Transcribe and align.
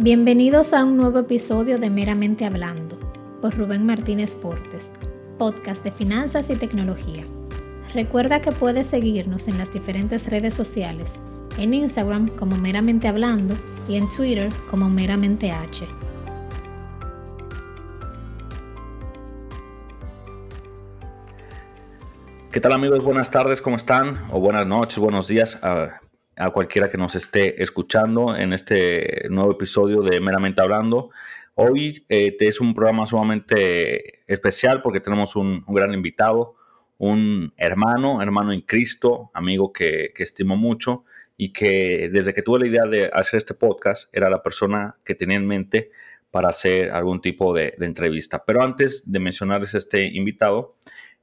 Bienvenidos 0.00 0.74
a 0.74 0.84
un 0.84 0.96
nuevo 0.96 1.18
episodio 1.18 1.80
de 1.80 1.90
Meramente 1.90 2.44
Hablando 2.44 2.96
por 3.42 3.58
Rubén 3.58 3.84
Martínez 3.84 4.36
Portes, 4.36 4.92
podcast 5.38 5.82
de 5.82 5.90
finanzas 5.90 6.50
y 6.50 6.54
tecnología. 6.54 7.24
Recuerda 7.94 8.40
que 8.40 8.52
puedes 8.52 8.86
seguirnos 8.86 9.48
en 9.48 9.58
las 9.58 9.72
diferentes 9.72 10.30
redes 10.30 10.54
sociales, 10.54 11.20
en 11.58 11.74
Instagram 11.74 12.28
como 12.28 12.56
Meramente 12.56 13.08
Hablando 13.08 13.56
y 13.88 13.96
en 13.96 14.08
Twitter 14.08 14.52
como 14.70 14.88
Meramente 14.88 15.50
H. 15.50 15.84
¿Qué 22.52 22.60
tal 22.60 22.70
amigos? 22.70 23.02
Buenas 23.02 23.32
tardes, 23.32 23.60
¿cómo 23.60 23.74
están? 23.74 24.28
O 24.30 24.38
buenas 24.38 24.64
noches, 24.64 25.00
buenos 25.00 25.26
días 25.26 25.58
a 26.38 26.50
cualquiera 26.50 26.88
que 26.88 26.96
nos 26.96 27.16
esté 27.16 27.62
escuchando 27.62 28.36
en 28.36 28.52
este 28.52 29.26
nuevo 29.28 29.52
episodio 29.52 30.02
de 30.02 30.20
Meramente 30.20 30.60
Hablando. 30.60 31.10
Hoy 31.54 32.04
eh, 32.08 32.36
es 32.38 32.60
un 32.60 32.74
programa 32.74 33.06
sumamente 33.06 34.22
especial 34.32 34.80
porque 34.80 35.00
tenemos 35.00 35.34
un, 35.34 35.64
gran 35.66 35.92
invitado, 35.92 36.54
un 36.96 37.52
hermano, 37.56 38.22
hermano 38.22 38.52
en 38.52 38.60
Cristo, 38.60 39.32
amigo 39.34 39.72
que, 39.72 40.12
estimo 40.16 40.56
mucho 40.56 41.04
y 41.36 41.52
que 41.52 42.08
desde 42.12 42.32
que 42.32 42.42
tuve 42.42 42.60
la 42.60 42.66
idea 42.68 42.86
de 42.86 43.10
hacer 43.12 43.38
este 43.38 43.54
podcast 43.54 44.14
era 44.14 44.30
la 44.30 44.42
persona 44.42 44.96
que 45.04 45.16
tenía 45.16 45.36
en 45.36 45.46
mente 45.46 45.90
para 46.30 46.50
hacer 46.50 46.90
algún 46.90 47.20
tipo 47.20 47.52
de, 47.52 47.74
de 47.76 47.86
entrevista. 47.86 48.44
Pero 48.44 48.62
antes 48.62 49.10
de 49.10 49.18
mencionarles 49.18 49.74
este 49.74 50.04
invitado, 50.04 50.76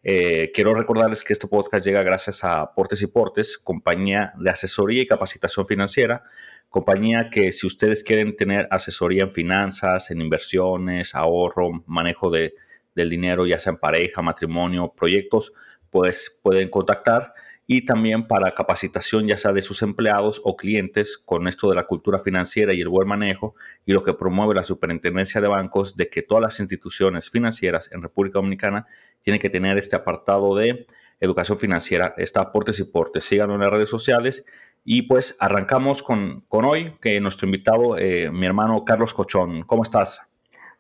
eh, 0.07 0.51
quiero 0.53 0.75
recordarles 0.75 1.23
que 1.23 1.33
este 1.33 1.47
podcast 1.47 1.83
llega 1.83 2.03
gracias 2.03 2.43
a 2.43 2.75
Portes 2.75 3.01
y 3.01 3.07
Portes, 3.07 3.57
compañía 3.57 4.33
de 4.37 4.51
asesoría 4.51 5.01
y 5.01 5.07
capacitación 5.07 5.65
financiera, 5.65 6.23
compañía 6.69 7.31
que 7.31 7.51
si 7.51 7.65
ustedes 7.65 8.03
quieren 8.03 8.35
tener 8.35 8.67
asesoría 8.69 9.23
en 9.23 9.31
finanzas, 9.31 10.11
en 10.11 10.21
inversiones, 10.21 11.15
ahorro, 11.15 11.84
manejo 11.87 12.29
de, 12.29 12.53
del 12.93 13.09
dinero, 13.09 13.47
ya 13.47 13.57
sea 13.57 13.71
en 13.71 13.79
pareja, 13.79 14.21
matrimonio, 14.21 14.93
proyectos, 14.95 15.53
pues 15.89 16.40
pueden 16.43 16.69
contactar 16.69 17.34
y 17.68 17.84
también 17.84 18.27
para 18.27 18.54
capacitación 18.54 19.27
ya 19.27 19.38
sea 19.38 19.52
de 19.52 19.62
sus 19.62 19.82
empleados 19.82 20.41
o 20.44 20.55
clientes 20.55 21.18
con 21.18 21.48
esto 21.48 21.70
de 21.70 21.76
la 21.76 21.85
cultura 21.85 22.20
financiera 22.20 22.74
y 22.74 22.82
el 22.82 22.90
buen 22.90 23.08
manejo 23.08 23.55
y 23.85 23.94
lo 23.94 24.04
que 24.04 24.13
promueve 24.13 24.54
la 24.54 24.63
Superintendencia 24.63 25.41
de 25.41 25.48
Bancos 25.48 25.96
de 25.96 26.10
que 26.10 26.21
todas 26.21 26.43
las 26.43 26.60
instituciones 26.60 27.30
financieras 27.30 27.90
en 27.91 28.02
República 28.02 28.40
Dominicana 28.40 28.86
tienen 29.21 29.41
que 29.41 29.49
tener 29.49 29.77
este 29.77 29.96
apartado 29.96 30.55
de 30.55 30.86
educación 31.20 31.58
financiera, 31.58 32.13
está 32.18 32.41
aportes 32.41 32.80
y 32.80 32.84
portes. 32.84 33.24
Síganlo 33.24 33.55
en 33.55 33.62
las 33.62 33.71
redes 33.71 33.90
sociales 33.90 34.46
y 34.84 35.04
pues 35.04 35.36
arrancamos 35.40 36.04
con, 36.04 36.41
con 36.41 36.66
hoy, 36.66 36.93
que 37.02 37.20
nuestro 37.20 37.48
invitado, 37.48 37.98
eh, 37.98 38.30
mi 38.32 38.46
hermano 38.46 38.86
Carlos 38.86 39.13
Cochón. 39.13 39.63
¿Cómo 39.63 39.84
estás? 39.84 40.21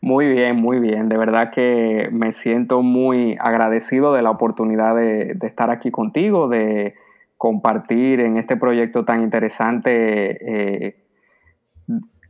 Muy 0.01 0.27
bien, 0.27 0.57
muy 0.57 0.79
bien. 0.79 1.09
De 1.09 1.17
verdad 1.17 1.51
que 1.51 2.09
me 2.11 2.31
siento 2.31 2.81
muy 2.81 3.37
agradecido 3.39 4.13
de 4.13 4.21
la 4.21 4.31
oportunidad 4.31 4.95
de, 4.95 5.37
estar 5.41 5.69
aquí 5.71 5.91
contigo, 5.91 6.47
de 6.47 6.95
compartir 7.37 8.19
en 8.19 8.37
este 8.37 8.57
proyecto 8.57 9.03
tan 9.05 9.21
interesante 9.21 10.87
eh, 10.87 10.95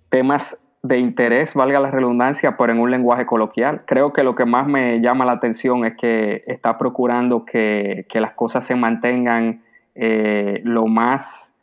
temas 0.10 0.62
de 0.84 1.00
interés, 1.00 1.56
valga 1.56 1.80
la 1.80 1.90
redundancia, 1.90 2.58
pero 2.58 2.72
en 2.72 2.80
un 2.80 2.92
lenguaje 2.92 3.26
coloquial. 3.26 3.84
Creo 3.86 4.14
que 4.14 4.24
lo 4.24 4.36
que 4.36 4.46
más 4.46 4.68
me 4.68 5.02
llama 5.02 5.26
la 5.26 5.34
atención 5.34 5.84
es 5.84 5.96
que 5.98 6.44
está 6.48 6.78
procurando 6.78 7.44
que, 7.44 8.06
las 8.14 8.34
cosas 8.34 8.66
se 8.66 8.76
mantengan 8.76 9.64
eh, 9.96 10.62
lo 10.64 10.86
más 10.86 11.56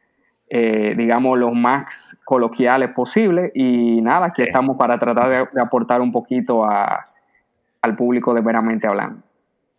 eh, 0.55 0.93
digamos, 0.99 1.39
los 1.39 1.55
más 1.55 2.02
coloquiales 2.33 2.89
posibles. 2.95 3.53
Y 3.55 4.01
nada, 4.01 4.29
aquí 4.29 4.41
estamos 4.41 4.79
para 4.79 4.99
tratar 4.99 5.51
de, 5.53 5.61
aportar 5.61 6.01
un 6.01 6.11
poquito 6.11 6.65
al 6.65 7.95
público 7.95 8.33
de 8.33 8.41
Meramente 8.41 8.87
Hablando. 8.87 9.23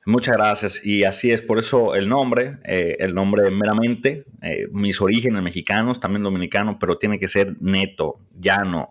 Muchas 0.05 0.35
gracias. 0.38 0.85
Y 0.85 1.03
así 1.03 1.31
es, 1.31 1.41
por 1.41 1.57
eso 1.57 1.95
el 1.95 2.07
nombre, 2.07 2.59
eh, 2.63 2.97
el 3.00 3.16
nombre 3.16 3.50
meramente, 3.50 4.25
eh, 4.44 4.67
mis 4.72 5.01
orígenes 5.01 5.41
mexicanos, 5.41 6.00
también 6.00 6.22
dominicanos, 6.22 6.75
pero 6.79 7.00
tiene 7.00 7.17
que 7.17 7.28
ser 7.28 7.55
neto, 7.59 8.19
llano, 8.39 8.89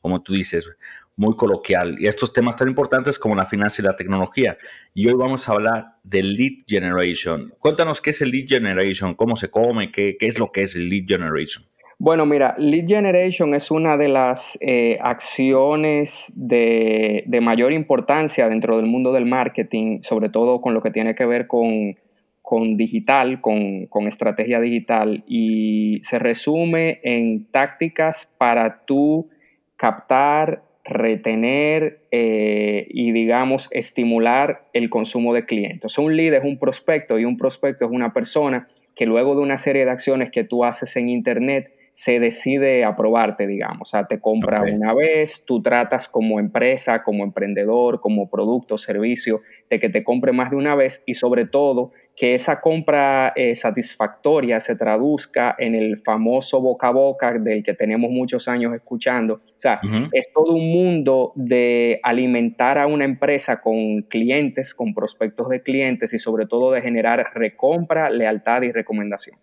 como 0.00 0.22
tú 0.22 0.34
dices, 0.34 0.70
muy 1.16 1.34
coloquial. 1.34 1.96
Y 1.98 2.06
estos 2.06 2.32
temas 2.32 2.54
tan 2.54 2.68
importantes 2.68 3.18
como 3.18 3.34
la 3.34 3.46
finanza 3.46 3.82
y 3.82 3.84
la 3.84 3.96
tecnología. 3.96 4.56
Y 4.94 5.08
hoy 5.08 5.14
vamos 5.14 5.48
a 5.48 5.52
hablar 5.52 5.96
de 6.04 6.22
lead 6.22 6.64
generation. 6.68 7.52
Cuéntanos 7.58 8.00
qué 8.00 8.10
es 8.10 8.22
el 8.22 8.30
lead 8.30 8.46
generation, 8.46 9.14
cómo 9.14 9.34
se 9.34 9.50
come, 9.50 9.90
qué, 9.90 10.16
qué 10.20 10.26
es 10.26 10.38
lo 10.38 10.52
que 10.52 10.62
es 10.62 10.76
el 10.76 10.88
lead 10.88 11.06
generation. 11.08 11.64
Bueno, 11.98 12.26
mira, 12.26 12.54
lead 12.58 12.86
generation 12.86 13.54
es 13.54 13.70
una 13.70 13.96
de 13.96 14.08
las 14.08 14.58
eh, 14.60 14.98
acciones 15.00 16.32
de, 16.34 17.22
de, 17.26 17.40
mayor 17.40 17.72
importancia 17.72 18.48
dentro 18.48 18.76
del 18.76 18.86
mundo 18.86 19.12
del 19.12 19.26
marketing, 19.26 20.00
sobre 20.02 20.28
todo 20.28 20.60
con 20.60 20.74
lo 20.74 20.82
que 20.82 20.90
tiene 20.90 21.14
que 21.14 21.26
ver 21.26 21.46
con, 21.46 21.96
con 22.40 22.76
digital, 22.76 23.40
con, 23.40 23.86
con, 23.86 24.08
estrategia 24.08 24.60
digital, 24.60 25.22
y 25.26 26.00
se 26.02 26.18
resume 26.18 27.00
en 27.04 27.46
tácticas 27.50 28.32
para 28.36 28.84
tú 28.84 29.28
captar, 29.76 30.62
retener 30.84 32.00
eh, 32.10 32.86
y, 32.90 33.12
digamos, 33.12 33.68
estimular 33.70 34.68
el 34.72 34.90
consumo 34.90 35.32
de 35.32 35.44
clientes. 35.46 35.96
un 35.98 36.16
lead 36.16 36.34
es 36.34 36.44
un 36.44 36.58
prospecto 36.58 37.18
y 37.18 37.24
un 37.24 37.36
prospecto 37.36 37.84
es 37.84 37.90
una 37.90 38.12
persona 38.12 38.68
que 38.96 39.06
luego 39.06 39.34
de 39.34 39.42
una 39.42 39.58
serie 39.58 39.84
de 39.84 39.90
acciones 39.90 40.30
que 40.30 40.44
tú 40.44 40.64
haces 40.64 40.96
en 40.96 41.08
Internet, 41.08 41.72
se 41.94 42.18
decide 42.18 42.84
aprobarte, 42.84 43.46
digamos. 43.46 43.88
O 43.88 43.90
sea, 43.90 44.06
te 44.06 44.20
compra 44.20 44.62
una 44.62 44.94
vez, 44.94 45.44
tú 45.44 45.62
tratas 45.62 46.08
como 46.08 46.40
empresa, 46.40 47.02
como 47.02 47.24
emprendedor, 47.24 48.00
como 48.00 48.30
producto, 48.30 48.78
servicio, 48.78 49.42
de 49.68 49.78
que 49.78 49.88
te 49.88 50.02
compre 50.02 50.32
más 50.32 50.50
de 50.50 50.56
una 50.56 50.74
vez 50.74 51.02
y 51.06 51.14
sobre 51.14 51.46
todo 51.46 51.92
que 52.16 52.34
esa 52.34 52.60
compra 52.60 53.32
eh, 53.36 53.54
satisfactoria 53.54 54.60
se 54.60 54.76
traduzca 54.76 55.54
en 55.58 55.74
el 55.74 55.98
famoso 56.02 56.60
boca 56.60 56.88
a 56.88 56.92
boca 56.92 57.32
del 57.38 57.62
que 57.62 57.74
tenemos 57.74 58.10
muchos 58.10 58.48
años 58.48 58.74
escuchando. 58.74 59.34
O 59.34 59.60
sea, 59.62 59.80
es 60.12 60.30
todo 60.32 60.54
un 60.54 60.70
mundo 60.72 61.32
de 61.36 62.00
alimentar 62.02 62.78
a 62.78 62.86
una 62.86 63.04
empresa 63.04 63.60
con 63.60 64.02
clientes, 64.02 64.74
con 64.74 64.92
prospectos 64.92 65.48
de 65.48 65.62
clientes 65.62 66.12
y 66.12 66.18
sobre 66.18 66.46
todo 66.46 66.72
de 66.72 66.82
generar 66.82 67.30
recompra, 67.34 68.10
lealtad 68.10 68.62
y 68.62 68.72
recomendación. 68.72 69.38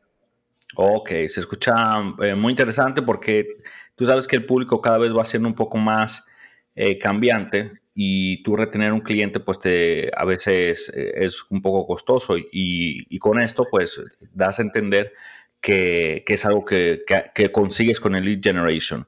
Ok, 0.82 1.10
se 1.28 1.42
escucha 1.42 1.74
eh, 2.22 2.36
muy 2.36 2.54
interesante 2.54 3.02
porque 3.02 3.58
tú 3.96 4.06
sabes 4.06 4.26
que 4.26 4.38
el 4.38 4.46
público 4.46 4.80
cada 4.80 4.98
vez 4.98 5.14
va 5.14 5.26
siendo 5.26 5.50
un 5.50 5.54
poco 5.54 5.78
más 5.78 6.26
eh, 6.74 6.98
cambiante 6.98 7.82
y 7.94 8.42
tú 8.44 8.56
retener 8.56 8.94
un 8.94 9.02
cliente 9.02 9.42
pues 9.42 9.60
te, 9.60 10.10
a 10.16 10.24
veces 10.24 10.90
eh, 10.96 11.12
es 11.16 11.44
un 11.50 11.62
poco 11.62 11.86
costoso 11.86 12.38
y, 12.38 13.20
con 13.20 13.42
esto 13.42 13.68
pues 13.70 14.02
das 14.34 14.60
a 14.60 14.62
entender 14.62 15.12
que, 15.60 16.24
es 16.26 16.46
algo 16.46 16.64
que, 16.64 17.04
consigues 17.52 18.00
con 18.00 18.16
el 18.16 18.24
lead 18.24 18.40
generation. 18.42 19.06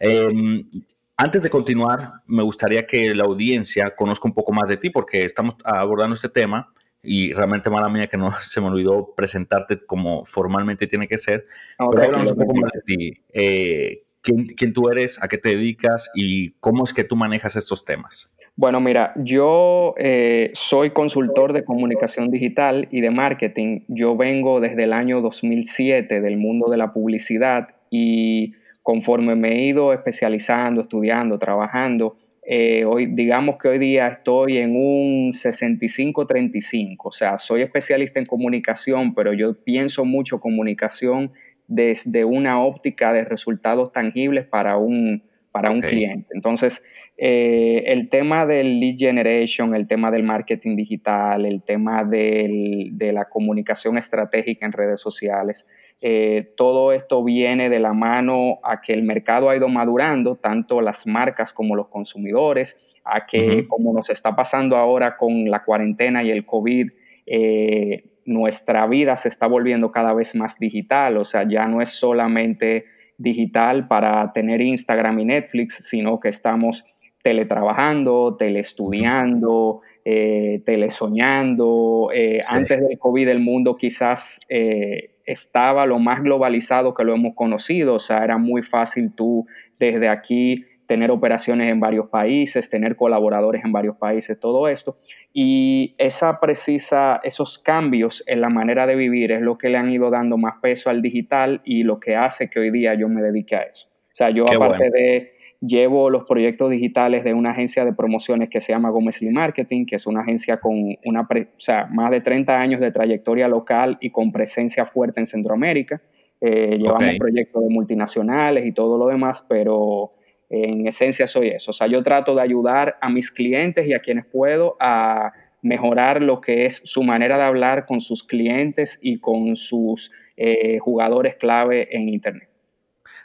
Em, 0.00 0.68
antes 1.16 1.40
de 1.44 1.50
continuar, 1.50 2.14
me 2.26 2.42
gustaría 2.42 2.84
que 2.84 3.14
la 3.14 3.26
audiencia 3.26 3.94
conozca 3.94 4.26
un 4.26 4.34
poco 4.34 4.52
más 4.52 4.68
de 4.68 4.76
ti 4.76 4.90
porque 4.90 5.22
estamos 5.22 5.54
abordando 5.62 6.14
este 6.14 6.30
tema 6.30 6.72
y 7.06 7.32
realmente 7.32 7.70
mala 7.70 7.88
mía 7.88 8.08
que 8.08 8.16
no 8.16 8.30
se 8.40 8.60
me 8.60 8.66
olvidó 8.66 9.14
presentarte 9.14 9.84
como 9.86 10.24
formalmente 10.24 10.86
tiene 10.86 11.08
que 11.08 11.18
ser. 11.18 11.46
pero 11.78 12.02
háblanos 12.02 12.32
un 12.32 12.38
poco 12.38 12.54
más 12.54 12.72
de 12.72 12.80
ti. 12.82 13.12
Eh, 13.32 14.02
quién, 14.22 14.72
tú 14.72 14.88
eres, 14.90 15.22
a 15.22 15.28
qué 15.28 15.38
te 15.38 15.50
dedicas 15.50 16.10
y 16.14 16.52
cómo 16.60 16.84
es 16.84 16.92
que 16.92 17.04
tú 17.04 17.16
manejas 17.16 17.56
estos 17.56 17.84
temas. 17.84 18.34
Bueno, 18.56 18.80
mira, 18.80 19.12
yo 19.16 19.94
eh, 19.98 20.50
soy 20.54 20.90
consultor 20.90 21.52
de 21.52 21.64
comunicación 21.64 22.30
digital 22.30 22.88
y 22.90 23.02
de 23.02 23.10
marketing. 23.10 23.80
Yo 23.88 24.16
vengo 24.16 24.60
desde 24.60 24.84
el 24.84 24.94
año 24.94 25.20
2007 25.20 26.22
del 26.22 26.38
mundo 26.38 26.70
de 26.70 26.78
la 26.78 26.92
publicidad 26.92 27.68
y 27.90 28.54
conforme 28.82 29.36
me 29.36 29.52
he 29.52 29.66
ido 29.66 29.92
especializando, 29.92 30.82
estudiando, 30.82 31.38
trabajando, 31.38 32.16
eh, 32.48 32.84
hoy, 32.84 33.06
digamos 33.06 33.56
que 33.58 33.66
hoy 33.66 33.78
día 33.80 34.06
estoy 34.06 34.58
en 34.58 34.76
un 34.76 35.32
65-35, 35.32 36.96
o 37.02 37.10
sea, 37.10 37.38
soy 37.38 37.62
especialista 37.62 38.20
en 38.20 38.26
comunicación, 38.26 39.16
pero 39.16 39.32
yo 39.32 39.54
pienso 39.64 40.04
mucho 40.04 40.38
comunicación 40.38 41.32
desde 41.66 42.24
una 42.24 42.62
óptica 42.62 43.12
de 43.12 43.24
resultados 43.24 43.90
tangibles 43.90 44.46
para 44.46 44.76
un, 44.76 45.24
para 45.50 45.72
un 45.72 45.80
cliente. 45.80 46.28
Entonces, 46.34 46.84
eh, 47.18 47.82
el 47.86 48.10
tema 48.10 48.46
del 48.46 48.78
lead 48.78 48.96
generation, 48.96 49.74
el 49.74 49.88
tema 49.88 50.12
del 50.12 50.22
marketing 50.22 50.76
digital, 50.76 51.46
el 51.46 51.64
tema 51.64 52.04
de 52.04 53.10
la 53.12 53.24
comunicación 53.24 53.98
estratégica 53.98 54.66
en 54.66 54.72
redes 54.72 55.00
sociales, 55.00 55.66
eh, 56.00 56.52
todo 56.56 56.92
esto 56.92 57.24
viene 57.24 57.70
de 57.70 57.78
la 57.78 57.92
mano 57.92 58.58
a 58.62 58.80
que 58.80 58.92
el 58.92 59.02
mercado 59.02 59.48
ha 59.48 59.56
ido 59.56 59.68
madurando, 59.68 60.36
tanto 60.36 60.80
las 60.80 61.06
marcas 61.06 61.52
como 61.52 61.74
los 61.74 61.88
consumidores, 61.88 62.76
a 63.04 63.24
que 63.26 63.66
como 63.68 63.92
nos 63.92 64.10
está 64.10 64.34
pasando 64.34 64.76
ahora 64.76 65.16
con 65.16 65.48
la 65.48 65.64
cuarentena 65.64 66.22
y 66.22 66.30
el 66.30 66.44
COVID, 66.44 66.90
eh, 67.26 68.04
nuestra 68.24 68.86
vida 68.88 69.16
se 69.16 69.28
está 69.28 69.46
volviendo 69.46 69.92
cada 69.92 70.12
vez 70.12 70.34
más 70.34 70.58
digital, 70.58 71.16
o 71.16 71.24
sea, 71.24 71.48
ya 71.48 71.66
no 71.66 71.80
es 71.80 71.90
solamente 71.90 72.86
digital 73.16 73.86
para 73.86 74.32
tener 74.32 74.60
Instagram 74.60 75.20
y 75.20 75.24
Netflix, 75.26 75.76
sino 75.88 76.20
que 76.20 76.28
estamos 76.28 76.84
teletrabajando, 77.22 78.36
teleestudiando, 78.36 79.80
eh, 80.08 80.62
telesoñando. 80.64 82.10
Eh, 82.14 82.38
antes 82.46 82.80
del 82.80 82.96
COVID 82.96 83.26
el 83.26 83.40
mundo 83.40 83.76
quizás 83.76 84.38
eh, 84.48 85.16
estaba 85.24 85.84
lo 85.84 85.98
más 85.98 86.22
globalizado 86.22 86.94
que 86.94 87.02
lo 87.02 87.12
hemos 87.12 87.34
conocido, 87.34 87.94
o 87.94 87.98
sea, 87.98 88.22
era 88.22 88.38
muy 88.38 88.62
fácil 88.62 89.10
tú 89.16 89.48
desde 89.80 90.08
aquí 90.08 90.64
tener 90.86 91.10
operaciones 91.10 91.72
en 91.72 91.80
varios 91.80 92.08
países, 92.08 92.70
tener 92.70 92.94
colaboradores 92.94 93.64
en 93.64 93.72
varios 93.72 93.96
países, 93.96 94.38
todo 94.38 94.68
esto. 94.68 94.96
Y 95.32 95.96
esa 95.98 96.38
precisa, 96.38 97.18
esos 97.24 97.58
cambios 97.58 98.22
en 98.28 98.42
la 98.42 98.48
manera 98.48 98.86
de 98.86 98.94
vivir 98.94 99.32
es 99.32 99.40
lo 99.40 99.58
que 99.58 99.70
le 99.70 99.78
han 99.78 99.90
ido 99.90 100.10
dando 100.10 100.38
más 100.38 100.60
peso 100.62 100.88
al 100.88 101.02
digital 101.02 101.62
y 101.64 101.82
lo 101.82 101.98
que 101.98 102.14
hace 102.14 102.48
que 102.48 102.60
hoy 102.60 102.70
día 102.70 102.94
yo 102.94 103.08
me 103.08 103.22
dedique 103.22 103.56
a 103.56 103.62
eso. 103.62 103.88
O 103.88 104.14
sea, 104.14 104.30
yo 104.30 104.48
aparte 104.48 104.88
de 104.88 105.35
llevo 105.60 106.10
los 106.10 106.24
proyectos 106.24 106.70
digitales 106.70 107.24
de 107.24 107.34
una 107.34 107.50
agencia 107.50 107.84
de 107.84 107.92
promociones 107.92 108.48
que 108.50 108.60
se 108.60 108.72
llama 108.72 108.90
Gómez 108.90 109.20
Lee 109.22 109.30
Marketing, 109.30 109.86
que 109.86 109.96
es 109.96 110.06
una 110.06 110.20
agencia 110.20 110.58
con 110.58 110.96
una 111.04 111.22
o 111.22 111.46
sea, 111.58 111.86
más 111.86 112.10
de 112.10 112.20
30 112.20 112.58
años 112.58 112.80
de 112.80 112.92
trayectoria 112.92 113.48
local 113.48 113.98
y 114.00 114.10
con 114.10 114.32
presencia 114.32 114.86
fuerte 114.86 115.20
en 115.20 115.26
Centroamérica. 115.26 116.00
Eh, 116.40 116.76
llevamos 116.78 117.16
proyectos 117.18 117.62
de 117.62 117.70
multinacionales 117.70 118.66
y 118.66 118.72
todo 118.72 118.98
lo 118.98 119.06
demás, 119.08 119.44
pero 119.48 120.12
en 120.50 120.86
esencia 120.86 121.26
soy 121.26 121.48
eso. 121.48 121.70
O 121.70 121.74
sea, 121.74 121.86
yo 121.86 122.02
trato 122.02 122.34
de 122.34 122.42
ayudar 122.42 122.96
a 123.00 123.08
mis 123.08 123.30
clientes 123.30 123.86
y 123.86 123.94
a 123.94 124.00
quienes 124.00 124.26
puedo 124.26 124.76
a 124.80 125.32
mejorar 125.62 126.22
lo 126.22 126.40
que 126.40 126.66
es 126.66 126.82
su 126.84 127.02
manera 127.02 127.36
de 127.36 127.44
hablar 127.44 127.86
con 127.86 128.00
sus 128.00 128.22
clientes 128.22 128.98
y 129.02 129.18
con 129.18 129.56
sus 129.56 130.12
eh, 130.36 130.78
jugadores 130.78 131.36
clave 131.36 131.96
en 131.96 132.08
Internet. 132.08 132.48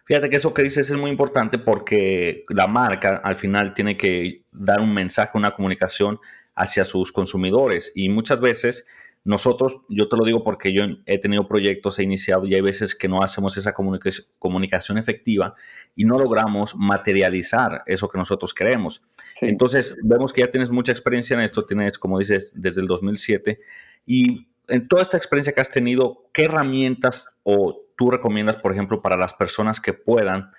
Fíjate 0.06 0.30
que 0.30 0.38
eso 0.38 0.54
que 0.54 0.64
dices 0.64 0.90
es 0.90 0.98
muy 0.98 1.12
importante 1.12 1.58
porque 1.58 2.44
la 2.50 2.68
marca 2.68 3.22
al 3.24 3.36
final 3.36 3.74
tiene 3.74 3.98
que 3.98 4.44
dar 4.52 4.80
un 4.80 4.94
mensaje, 4.94 5.38
una 5.38 5.56
comunicación 5.56 6.20
hacia 6.56 6.86
sus 6.86 7.12
consumidores 7.12 7.92
y 7.96 8.10
muchas 8.10 8.40
veces 8.40 8.86
nosotros, 9.24 9.82
yo 9.88 10.10
te 10.10 10.18
lo 10.18 10.26
digo 10.26 10.44
porque 10.44 10.74
yo 10.74 10.84
he 11.06 11.20
tenido 11.20 11.48
proyectos, 11.48 12.00
he 12.00 12.04
iniciado 12.04 12.48
y 12.48 12.56
hay 12.56 12.62
veces 12.62 12.96
que 12.96 13.08
no 13.08 13.22
hacemos 13.22 13.56
esa 13.56 13.74
comunicación 13.74 14.98
efectiva 14.98 15.54
y 15.96 16.06
no 16.06 16.18
logramos 16.18 16.76
materializar 16.76 17.84
eso 17.86 18.10
que 18.10 18.18
nosotros 18.18 18.52
queremos. 18.54 19.04
Entonces, 19.40 19.96
vemos 20.04 20.34
que 20.34 20.42
ya 20.42 20.50
tienes 20.50 20.72
mucha 20.72 20.92
experiencia 20.92 21.36
en 21.36 21.42
esto, 21.42 21.66
tienes, 21.66 22.00
como 22.00 22.18
dices, 22.18 22.52
desde 22.56 22.82
el 22.82 22.88
2007 22.88 23.60
y 24.08 24.48
en 24.72 24.88
toda 24.88 25.02
esta 25.02 25.18
experiencia 25.18 25.54
que 25.54 25.62
has 25.62 25.70
tenido, 25.70 26.30
¿qué 26.34 26.46
herramientas 26.46 27.26
o 27.44 27.82
tú 27.98 28.10
recomiendas, 28.10 28.58
por 28.58 28.72
ejemplo, 28.72 29.02
para 29.02 29.18
las 29.18 29.34
personas 29.34 29.80
que 29.80 29.94
puedan 29.94 30.52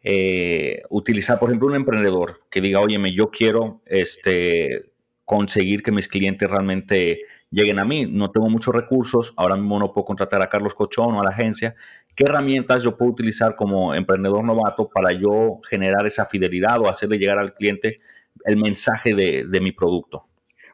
eh, 0.00 0.82
utilizar, 0.90 1.38
por 1.38 1.50
ejemplo, 1.50 1.68
un 1.68 1.76
emprendedor 1.76 2.42
que 2.50 2.60
diga, 2.60 2.80
óyeme, 2.80 3.12
yo 3.12 3.30
quiero 3.30 3.82
este, 3.86 4.92
conseguir 5.24 5.82
que 5.82 5.92
mis 5.92 6.08
clientes 6.08 6.48
realmente 6.50 7.20
lleguen 7.50 7.78
a 7.78 7.84
mí. 7.84 8.06
No 8.06 8.30
tengo 8.30 8.48
muchos 8.48 8.74
recursos, 8.74 9.34
ahora 9.36 9.56
mismo 9.56 9.78
no 9.78 9.92
puedo 9.92 10.06
contratar 10.06 10.42
a 10.42 10.48
Carlos 10.48 10.74
Cochón 10.74 11.14
o 11.14 11.20
a 11.20 11.24
la 11.24 11.30
agencia. 11.30 11.74
¿Qué 12.14 12.24
herramientas 12.24 12.82
yo 12.82 12.96
puedo 12.96 13.12
utilizar 13.12 13.54
como 13.54 13.94
emprendedor 13.94 14.44
novato 14.44 14.88
para 14.88 15.12
yo 15.12 15.60
generar 15.68 16.06
esa 16.06 16.26
fidelidad 16.26 16.80
o 16.80 16.88
hacerle 16.88 17.18
llegar 17.18 17.38
al 17.38 17.54
cliente 17.54 17.96
el 18.44 18.56
mensaje 18.56 19.14
de 19.14 19.60
mi 19.60 19.72
producto? 19.72 20.27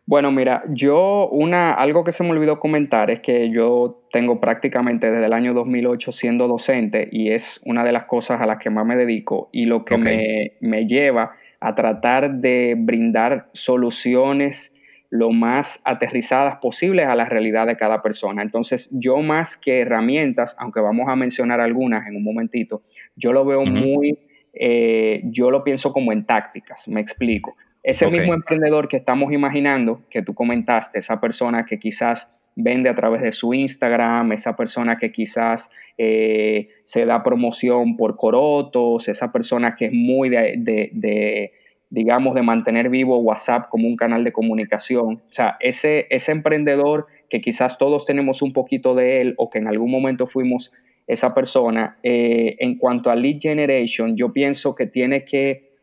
Bueno, 0.07 0.31
mira, 0.33 0.65
yo 0.69 1.29
una, 1.31 1.73
algo 1.73 2.05
que 2.05 2.13
se 2.13 2.23
me 2.25 2.31
olvidó 2.31 2.61
comentar 2.61 3.11
es 3.11 3.21
que 3.21 3.51
yo 3.51 4.03
tengo 4.13 4.39
prácticamente 4.39 5.11
desde 5.11 5.25
el 5.25 5.33
año 5.33 5.55
2008 5.55 6.13
siendo 6.13 6.47
docente 6.47 7.09
y 7.11 7.31
es 7.31 7.61
una 7.65 7.85
de 7.85 7.93
las 7.93 8.05
cosas 8.05 8.41
a 8.43 8.47
las 8.47 8.59
que 8.59 8.69
más 8.69 8.85
me 8.85 8.97
dedico 8.97 9.49
y 9.51 9.65
lo 9.65 9.87
que 9.87 9.97
me, 9.97 10.53
me 10.61 10.87
lleva 10.87 11.33
a 11.59 11.75
tratar 11.75 12.35
de 12.35 12.75
brindar 12.77 13.49
soluciones 13.55 14.75
lo 15.09 15.31
más 15.31 15.81
aterrizadas 15.85 16.57
posibles 16.57 17.07
a 17.07 17.15
la 17.15 17.25
realidad 17.25 17.67
de 17.67 17.77
cada 17.77 18.03
persona. 18.03 18.43
Entonces, 18.43 18.91
yo 18.93 19.19
más 19.19 19.57
que 19.57 19.81
herramientas, 19.81 20.57
aunque 20.59 20.81
vamos 20.81 21.09
a 21.09 21.17
mencionar 21.17 21.61
algunas 21.61 22.07
en 22.07 22.17
un 22.17 22.25
momentito, 22.25 22.83
yo 23.15 23.33
lo 23.33 23.45
veo 23.45 23.65
muy, 23.65 24.19
eh, 24.53 25.23
yo 25.27 25.51
lo 25.51 25.63
pienso 25.63 25.93
como 25.93 26.13
en 26.13 26.27
tácticas, 26.27 26.89
me 26.89 27.01
explico. 27.01 27.57
Ese 27.85 28.11
mismo 28.11 28.33
emprendedor 28.33 28.89
que 28.89 28.97
estamos 28.97 29.31
imaginando, 29.31 30.01
que 30.09 30.23
tú 30.23 30.33
comentaste, 30.35 30.99
esa 30.99 31.21
persona 31.21 31.67
que 31.67 31.79
quizás 31.79 32.35
vende 32.57 32.89
a 32.89 32.95
través 32.95 33.21
de 33.21 33.33
su 33.33 33.53
Instagram, 33.53 34.33
esa 34.33 34.57
persona 34.57 34.97
que 34.97 35.13
quizás 35.13 35.71
eh, 35.99 36.71
se 36.85 37.05
da 37.05 37.23
promoción 37.23 37.99
por 37.99 38.17
corotos, 38.17 39.07
esa 39.09 39.31
persona 39.31 39.77
que 39.77 39.87
es 39.87 39.93
muy 39.93 40.31
de, 40.31 41.53
digamos, 41.91 42.35
de 42.35 42.43
mantener 42.43 42.89
vivo 42.89 43.19
WhatsApp 43.19 43.69
como 43.69 43.87
un 43.87 43.97
canal 43.97 44.25
de 44.25 44.33
comunicación. 44.33 45.17
O 45.17 45.33
sea, 45.33 45.59
ese, 45.61 46.07
ese 46.09 46.33
emprendedor 46.33 47.07
que 47.29 47.43
quizás 47.43 47.77
todos 47.77 48.07
tenemos 48.07 48.41
un 48.41 48.55
poquito 48.55 48.95
de 48.95 49.21
él 49.21 49.35
o 49.37 49.51
que 49.51 49.59
en 49.59 49.69
algún 49.69 49.91
momento 49.91 50.27
fuimos 50.27 50.73
esa 51.07 51.35
persona, 51.35 51.99
eh, 52.03 52.57
en 52.61 52.79
cuanto 52.79 53.11
a 53.11 53.15
lead 53.15 53.39
generation, 53.39 54.17
yo 54.17 54.33
pienso 54.33 54.75
que 54.75 54.87
tiene 54.87 55.27
que 55.27 55.74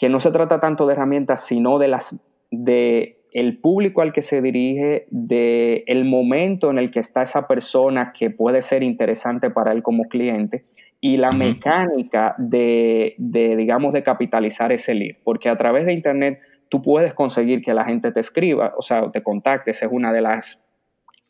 que 0.00 0.08
no 0.08 0.18
se 0.18 0.30
trata 0.30 0.60
tanto 0.60 0.86
de 0.86 0.94
herramientas, 0.94 1.46
sino 1.46 1.78
de 1.78 1.88
las 1.88 2.18
de 2.50 3.18
el 3.32 3.58
público 3.58 4.00
al 4.00 4.14
que 4.14 4.22
se 4.22 4.40
dirige, 4.40 5.06
de 5.10 5.84
el 5.86 6.06
momento 6.06 6.70
en 6.70 6.78
el 6.78 6.90
que 6.90 7.00
está 7.00 7.22
esa 7.22 7.46
persona 7.46 8.14
que 8.18 8.30
puede 8.30 8.62
ser 8.62 8.82
interesante 8.82 9.50
para 9.50 9.72
él 9.72 9.82
como 9.82 10.08
cliente 10.08 10.64
y 11.02 11.18
la 11.18 11.32
mecánica 11.32 12.34
de, 12.38 13.14
de, 13.18 13.56
digamos, 13.56 13.92
de 13.92 14.02
capitalizar 14.02 14.72
ese 14.72 14.94
lead, 14.94 15.16
porque 15.22 15.50
a 15.50 15.58
través 15.58 15.84
de 15.84 15.92
Internet 15.92 16.40
tú 16.70 16.80
puedes 16.80 17.12
conseguir 17.12 17.60
que 17.60 17.74
la 17.74 17.84
gente 17.84 18.10
te 18.10 18.20
escriba, 18.20 18.72
o 18.78 18.82
sea, 18.82 19.10
te 19.10 19.22
contacte, 19.22 19.70
esa 19.70 19.84
es 19.84 19.92
una 19.92 20.14
de 20.14 20.22
las, 20.22 20.64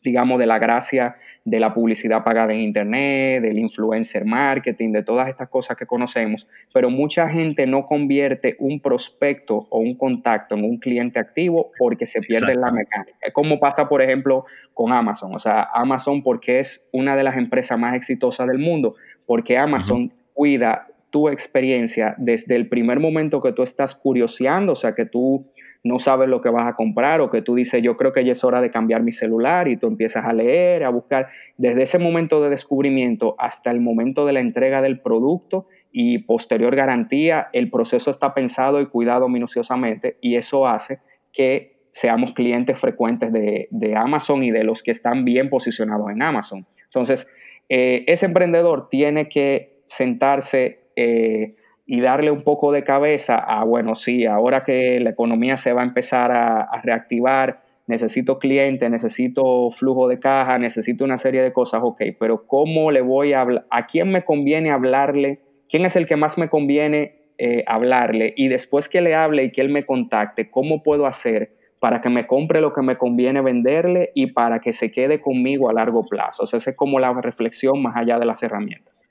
digamos, 0.01 0.39
de 0.39 0.45
la 0.45 0.59
gracia 0.59 1.17
de 1.43 1.59
la 1.59 1.73
publicidad 1.73 2.23
pagada 2.23 2.53
en 2.53 2.59
Internet, 2.59 3.41
del 3.41 3.57
influencer 3.57 4.25
marketing, 4.25 4.91
de 4.91 5.03
todas 5.03 5.27
estas 5.27 5.49
cosas 5.49 5.75
que 5.75 5.87
conocemos, 5.87 6.47
pero 6.73 6.89
mucha 6.89 7.27
gente 7.29 7.65
no 7.65 7.85
convierte 7.87 8.55
un 8.59 8.79
prospecto 8.79 9.67
o 9.69 9.79
un 9.79 9.95
contacto 9.95 10.55
en 10.55 10.63
un 10.63 10.77
cliente 10.77 11.19
activo 11.19 11.71
porque 11.79 12.05
se 12.05 12.21
pierde 12.21 12.55
la 12.55 12.71
mecánica. 12.71 13.17
Es 13.21 13.33
como 13.33 13.59
pasa, 13.59 13.89
por 13.89 14.01
ejemplo, 14.01 14.45
con 14.73 14.91
Amazon. 14.91 15.33
O 15.33 15.39
sea, 15.39 15.67
Amazon 15.73 16.21
porque 16.21 16.59
es 16.59 16.87
una 16.91 17.15
de 17.15 17.23
las 17.23 17.35
empresas 17.37 17.77
más 17.77 17.95
exitosas 17.95 18.47
del 18.47 18.59
mundo, 18.59 18.95
porque 19.25 19.57
Amazon 19.57 20.13
cuida 20.33 20.87
tu 21.09 21.27
experiencia 21.27 22.15
desde 22.17 22.55
el 22.55 22.69
primer 22.69 22.99
momento 22.99 23.41
que 23.41 23.51
tú 23.51 23.63
estás 23.63 23.95
curioseando, 23.95 24.73
o 24.73 24.75
sea, 24.75 24.93
que 24.93 25.05
tú 25.05 25.51
no 25.83 25.99
sabes 25.99 26.29
lo 26.29 26.41
que 26.41 26.49
vas 26.49 26.67
a 26.67 26.75
comprar 26.75 27.21
o 27.21 27.31
que 27.31 27.41
tú 27.41 27.55
dices, 27.55 27.81
yo 27.81 27.97
creo 27.97 28.13
que 28.13 28.23
ya 28.23 28.33
es 28.33 28.43
hora 28.43 28.61
de 28.61 28.69
cambiar 28.69 29.01
mi 29.01 29.11
celular 29.11 29.67
y 29.67 29.77
tú 29.77 29.87
empiezas 29.87 30.25
a 30.25 30.33
leer, 30.33 30.83
a 30.83 30.89
buscar, 30.89 31.29
desde 31.57 31.83
ese 31.83 31.97
momento 31.97 32.41
de 32.41 32.49
descubrimiento 32.49 33.35
hasta 33.39 33.71
el 33.71 33.81
momento 33.81 34.25
de 34.25 34.33
la 34.33 34.41
entrega 34.41 34.81
del 34.81 34.99
producto 34.99 35.67
y 35.91 36.19
posterior 36.19 36.75
garantía, 36.75 37.49
el 37.53 37.69
proceso 37.69 38.11
está 38.11 38.33
pensado 38.33 38.79
y 38.79 38.87
cuidado 38.87 39.27
minuciosamente 39.27 40.17
y 40.21 40.35
eso 40.35 40.67
hace 40.67 40.99
que 41.33 41.81
seamos 41.89 42.33
clientes 42.33 42.79
frecuentes 42.79 43.33
de, 43.33 43.95
Amazon 43.95 44.43
y 44.43 44.51
de 44.51 44.63
los 44.63 44.83
que 44.83 44.91
están 44.91 45.25
bien 45.25 45.49
posicionados 45.49 46.09
en 46.11 46.21
Amazon. 46.21 46.65
Entonces, 46.85 47.27
eh, 47.69 48.03
ese 48.07 48.27
emprendedor 48.27 48.87
tiene 48.89 49.27
que 49.29 49.81
sentarse 49.85 50.79
eh, 50.95 51.55
y 51.91 51.99
darle 51.99 52.31
un 52.31 52.43
poco 52.43 52.71
de 52.71 52.85
cabeza 52.85 53.35
a, 53.35 53.65
bueno, 53.65 53.95
sí, 53.95 54.25
ahora 54.25 54.63
que 54.63 55.01
la 55.01 55.09
economía 55.09 55.57
se 55.57 55.73
va 55.73 55.81
a 55.81 55.83
empezar 55.83 56.31
a, 56.31 56.81
reactivar, 56.83 57.63
necesito 57.85 58.39
cliente, 58.39 58.89
necesito 58.89 59.69
flujo 59.71 60.07
de 60.07 60.17
caja, 60.17 60.57
necesito 60.57 61.03
una 61.03 61.17
serie 61.17 61.41
de 61.41 61.51
cosas, 61.51 61.81
ok, 61.83 62.01
pero 62.17 62.47
¿cómo 62.47 62.91
le 62.91 63.01
voy 63.01 63.33
a 63.33 63.41
hablar? 63.41 63.65
¿A 63.69 63.87
quién 63.87 64.09
me 64.09 64.23
conviene 64.23 64.71
hablarle? 64.71 65.41
¿Quién 65.67 65.83
es 65.83 65.97
el 65.97 66.07
que 66.07 66.15
más 66.15 66.37
me 66.37 66.47
conviene 66.47 67.25
eh, 67.37 67.65
hablarle? 67.67 68.35
Y 68.37 68.47
después 68.47 68.87
que 68.87 69.01
le 69.01 69.13
hable 69.13 69.43
y 69.43 69.51
que 69.51 69.59
él 69.59 69.67
me 69.67 69.85
contacte, 69.85 70.49
¿cómo 70.49 70.83
puedo 70.83 71.05
hacer 71.05 71.57
para 71.79 71.99
que 71.99 72.07
me 72.07 72.25
compre 72.25 72.61
lo 72.61 72.71
que 72.71 72.83
me 72.83 72.95
conviene 72.95 73.41
venderle 73.41 74.11
y 74.15 74.27
para 74.27 74.61
que 74.61 74.71
se 74.71 74.93
quede 74.93 75.19
conmigo 75.19 75.69
a 75.69 75.73
largo 75.73 76.05
plazo? 76.05 76.43
O 76.43 76.45
esa 76.45 76.69
es 76.69 76.77
como 76.77 77.01
la 77.01 77.11
reflexión 77.19 77.81
más 77.81 77.97
allá 77.97 78.17
de 78.17 78.25
las 78.25 78.41
herramientas. 78.43 79.10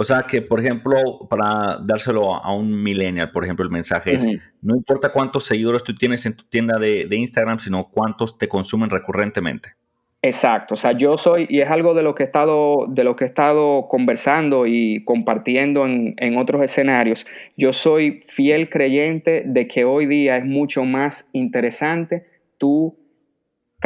O 0.00 0.04
sea 0.04 0.22
que, 0.22 0.42
por 0.42 0.60
ejemplo, 0.60 1.26
para 1.28 1.76
dárselo 1.82 2.32
a 2.32 2.54
un 2.54 2.84
millennial, 2.84 3.32
por 3.32 3.42
ejemplo, 3.42 3.64
el 3.64 3.70
mensaje 3.72 4.14
es, 4.14 4.28
no 4.62 4.76
importa 4.76 5.08
cuántos 5.08 5.44
seguidores 5.44 5.82
tú 5.82 5.92
tienes 5.92 6.24
en 6.24 6.36
tu 6.36 6.44
tienda 6.44 6.78
de, 6.78 7.08
Instagram, 7.10 7.58
sino 7.58 7.88
cuántos 7.88 8.38
te 8.38 8.46
consumen 8.46 8.90
recurrentemente. 8.90 9.74
Exacto, 10.22 10.74
o 10.74 10.76
sea, 10.76 10.92
yo 10.92 11.18
soy, 11.18 11.46
y 11.48 11.62
es 11.62 11.68
algo 11.68 11.94
de 11.94 12.04
lo 12.04 12.14
que 12.14 12.22
he 12.22 12.26
estado, 12.26 12.86
de 12.88 13.02
lo 13.02 13.16
que 13.16 13.24
he 13.24 13.26
estado 13.26 13.88
conversando 13.88 14.66
y 14.66 15.02
compartiendo 15.04 15.84
en, 15.84 16.14
en 16.18 16.36
otros 16.38 16.62
escenarios, 16.62 17.26
yo 17.56 17.72
soy 17.72 18.22
fiel 18.28 18.70
creyente 18.70 19.42
de 19.46 19.66
que 19.66 19.84
hoy 19.84 20.06
día 20.06 20.36
es 20.36 20.44
mucho 20.44 20.84
más 20.84 21.28
interesante 21.32 22.24
tú 22.56 22.97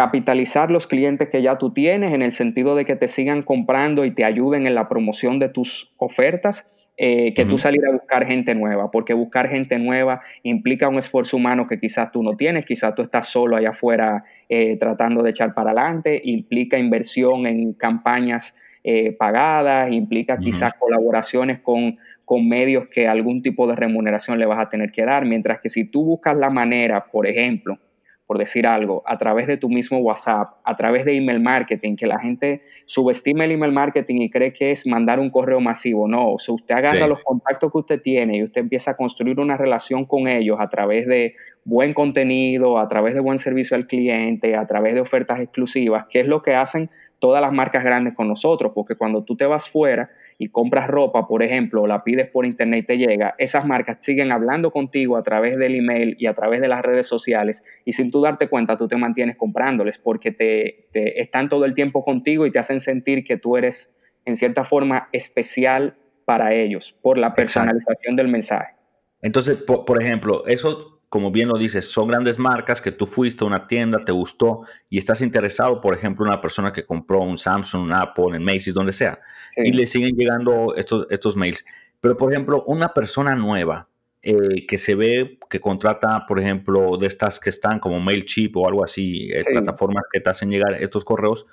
capitalizar 0.03 0.69
los 0.69 0.89
clientes 0.89 1.29
que 1.29 1.43
ya 1.43 1.59
tú 1.59 1.73
tienes 1.73 2.13
en 2.13 2.23
el 2.23 2.33
sentido 2.33 2.75
de 2.75 2.85
que 2.85 2.97
te 2.97 3.07
sigan 3.07 3.45
comprando 3.45 4.05
y 4.05 4.11
te 4.11 4.25
ayuden 4.25 4.67
en 4.67 4.75
la 4.75 4.89
promoción 4.89 5.39
de 5.39 5.49
tus 5.49 5.93
ofertas, 5.97 6.67
eh, 6.97 7.35
que 7.35 7.45
tú 7.45 7.57
salir 7.57 7.87
a 7.87 7.93
buscar 7.93 8.27
gente 8.27 8.53
nueva, 8.57 8.91
porque 8.91 9.15
buscar 9.15 9.49
gente 9.49 9.79
nueva 9.79 10.21
implica 10.43 10.89
un 10.89 10.99
esfuerzo 10.99 11.37
humano 11.37 11.69
que 11.69 11.79
quizás 11.79 12.11
tú 12.11 12.25
no 12.25 12.37
tienes, 12.37 12.67
quizás 12.67 12.97
tú 12.97 13.03
estás 13.03 13.29
solo 13.29 13.57
allá 13.57 13.71
afuera 13.71 14.25
eh, 14.49 14.77
tratando 14.77 15.23
de 15.23 15.31
echar 15.31 15.55
para 15.55 15.71
adelante, 15.71 16.21
implica 16.25 16.77
inversión 16.79 17.47
en 17.47 17.73
campañas 17.73 18.57
eh, 18.83 19.13
pagadas, 19.13 19.93
implica 19.93 20.37
quizás 20.37 20.73
colaboraciones 20.81 21.61
con, 21.61 21.97
con 22.25 22.49
medios 22.49 22.89
que 22.89 23.07
algún 23.07 23.41
tipo 23.41 23.69
de 23.69 23.77
remuneración 23.77 24.41
le 24.41 24.47
vas 24.47 24.59
a 24.59 24.69
tener 24.69 24.91
que 24.91 25.05
dar, 25.05 25.27
mientras 25.27 25.61
que 25.61 25.69
si 25.69 25.85
tú 25.85 26.05
buscas 26.05 26.37
la 26.37 26.51
manera, 26.51 27.05
por 27.05 27.29
ejemplo, 27.29 27.79
por 28.33 28.39
decir 28.39 28.67
algo, 28.67 29.03
a 29.05 29.19
través 29.19 29.47
de 29.47 29.59
tu 29.59 29.69
mismo 29.69 29.99
WhatsApp, 29.99 30.55
a 30.65 30.75
través 30.75 31.05
de 31.05 31.15
email 31.15 31.39
marketing, 31.39 31.97
que 31.97 32.07
la 32.07 32.19
gente 32.19 32.63
subestima 32.87 33.45
el 33.45 33.51
email 33.51 33.73
marketing 33.73 34.23
y 34.23 34.31
cree 34.31 34.55
que 34.55 34.71
es 34.71 34.87
mandar 34.87 35.21
un 35.21 35.29
correo 35.29 35.61
masivo. 35.61 36.09
No, 36.09 36.33
o 36.33 36.39
sea, 36.39 36.55
usted 36.55 36.75
agarra 36.75 37.07
los 37.07 37.23
contactos 37.23 37.71
que 37.71 37.77
usted 37.77 38.01
tiene 38.01 38.39
y 38.39 38.43
usted 38.43 38.63
empieza 38.63 38.93
a 38.93 38.97
construir 38.97 39.39
una 39.39 39.59
relación 39.59 40.07
con 40.07 40.29
ellos 40.29 40.57
a 40.61 40.71
través 40.71 41.07
de 41.07 41.35
buen 41.63 41.93
contenido, 41.93 42.79
a 42.79 42.89
través 42.89 43.13
de 43.13 43.21
buen 43.21 43.39
servicio 43.39 43.77
al 43.77 43.87
cliente, 43.87 44.57
a 44.57 44.67
través 44.67 44.95
de 44.95 45.03
ofertas 45.03 45.39
exclusivas, 45.39 46.07
que 46.09 46.21
es 46.21 46.27
lo 46.27 46.41
que 46.41 46.55
hacen 46.55 46.89
todas 47.19 47.43
las 47.43 47.53
marcas 47.53 47.85
grandes 47.85 48.15
con 48.15 48.29
nosotros, 48.29 48.73
porque 48.75 48.95
cuando 48.95 49.25
tú 49.25 49.37
te 49.37 49.45
vas 49.45 49.69
fuera, 49.69 50.09
y 50.43 50.49
compras 50.49 50.89
ropa, 50.89 51.29
por 51.29 51.45
ejemplo, 51.45 51.83
o 51.83 51.87
la 51.87 52.03
pides 52.03 52.29
por 52.29 52.45
internet 52.45 52.83
y 52.83 52.87
te 52.87 52.99
llega, 52.99 53.37
esas 53.39 53.65
marcas 53.65 53.99
siguen 54.01 54.33
hablando 54.33 54.73
contigo 54.73 55.17
a 55.17 55.23
través 55.23 55.57
del 55.57 55.77
email 55.77 56.17
y 56.19 56.27
a 56.27 56.35
través 56.35 56.61
de 56.61 56.67
las 56.67 56.83
redes 56.83 57.07
sociales 57.07 57.63
y 57.85 57.93
sin 57.93 58.11
tú 58.11 58.21
darte 58.21 58.49
cuenta 58.49 58.77
tú 58.77 58.89
te 58.89 58.97
mantienes 58.97 59.37
comprándoles 59.37 59.99
porque 59.99 60.33
te, 60.33 61.21
están 61.21 61.49
todo 61.49 61.65
el 61.65 61.75
tiempo 61.75 62.05
contigo 62.05 62.45
y 62.45 62.51
te 62.51 62.59
hacen 62.59 62.81
sentir 62.81 63.23
que 63.23 63.37
tú 63.37 63.57
eres 63.57 63.95
en 64.25 64.35
cierta 64.35 64.65
forma 64.65 65.09
especial 65.13 65.95
para 66.25 66.53
ellos 66.53 66.93
por 67.03 67.19
la 67.19 67.35
personalización 67.35 68.17
del 68.17 68.27
mensaje. 68.27 68.75
Entonces, 69.21 69.59
por 69.59 70.03
ejemplo, 70.03 70.45
eso 70.49 71.02
como 71.13 71.31
bien 71.31 71.49
lo 71.49 71.59
dices, 71.59 71.91
son 71.91 72.09
grandes 72.09 72.39
marcas 72.39 72.81
que 72.81 72.91
tú 72.91 73.05
fuiste 73.05 73.45
a 73.45 73.47
una 73.47 73.67
tienda, 73.67 74.03
te 74.03 74.13
gustó 74.13 74.63
y 74.89 74.97
estás 74.97 75.21
interesado, 75.21 75.79
por 75.79 75.95
ejemplo, 75.95 76.25
una 76.25 76.41
persona 76.41 76.73
que 76.73 76.87
compró 76.87 77.21
un 77.21 77.37
Samsung, 77.37 77.83
un 77.83 77.93
Apple, 77.93 78.35
en 78.35 78.43
Macy's, 78.43 78.73
donde 78.73 78.95
sea, 78.95 79.21
y 79.55 79.73
le 79.73 79.85
siguen 79.85 80.17
llegando 80.17 80.75
estos, 80.75 81.07
estos 81.11 81.37
mails. 81.37 81.67
Pero, 82.01 82.17
por 82.17 82.33
ejemplo, 82.33 82.65
una 82.67 82.95
persona 82.95 83.35
nueva 83.35 83.91
eh, 84.23 84.67
que 84.67 84.79
se 84.79 84.95
ve, 84.95 85.39
que 85.51 85.61
contrata, 85.61 86.25
por 86.27 86.41
ejemplo, 86.41 86.97
de 86.97 87.09
estas 87.09 87.39
que 87.39 87.51
están 87.51 87.79
como 87.79 88.01
MailChimp 88.01 88.57
o 88.57 88.67
algo 88.67 88.83
así, 88.83 89.29
eh, 89.35 89.45
plataformas 89.45 90.05
que 90.11 90.21
te 90.21 90.31
hacen 90.31 90.49
llegar 90.49 90.73
estos 90.81 91.05
correos, 91.05 91.45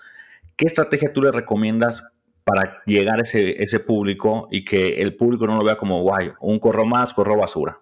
¿qué 0.56 0.68
estrategia 0.68 1.12
tú 1.12 1.22
le 1.22 1.34
recomiendas 1.34 2.08
para 2.46 2.82
llegar 2.86 3.20
a 3.20 3.24
ese, 3.24 3.62
ese 3.62 3.82
público 3.82 4.48
y 4.52 4.64
que 4.64 5.02
el 5.02 5.18
público 5.18 5.46
no 5.46 5.58
lo 5.58 5.66
vea 5.66 5.76
como, 5.76 6.02
guay, 6.02 6.32
un 6.40 6.60
correo 6.60 6.86
más, 6.86 7.14
correo 7.14 7.36
basura? 7.36 7.82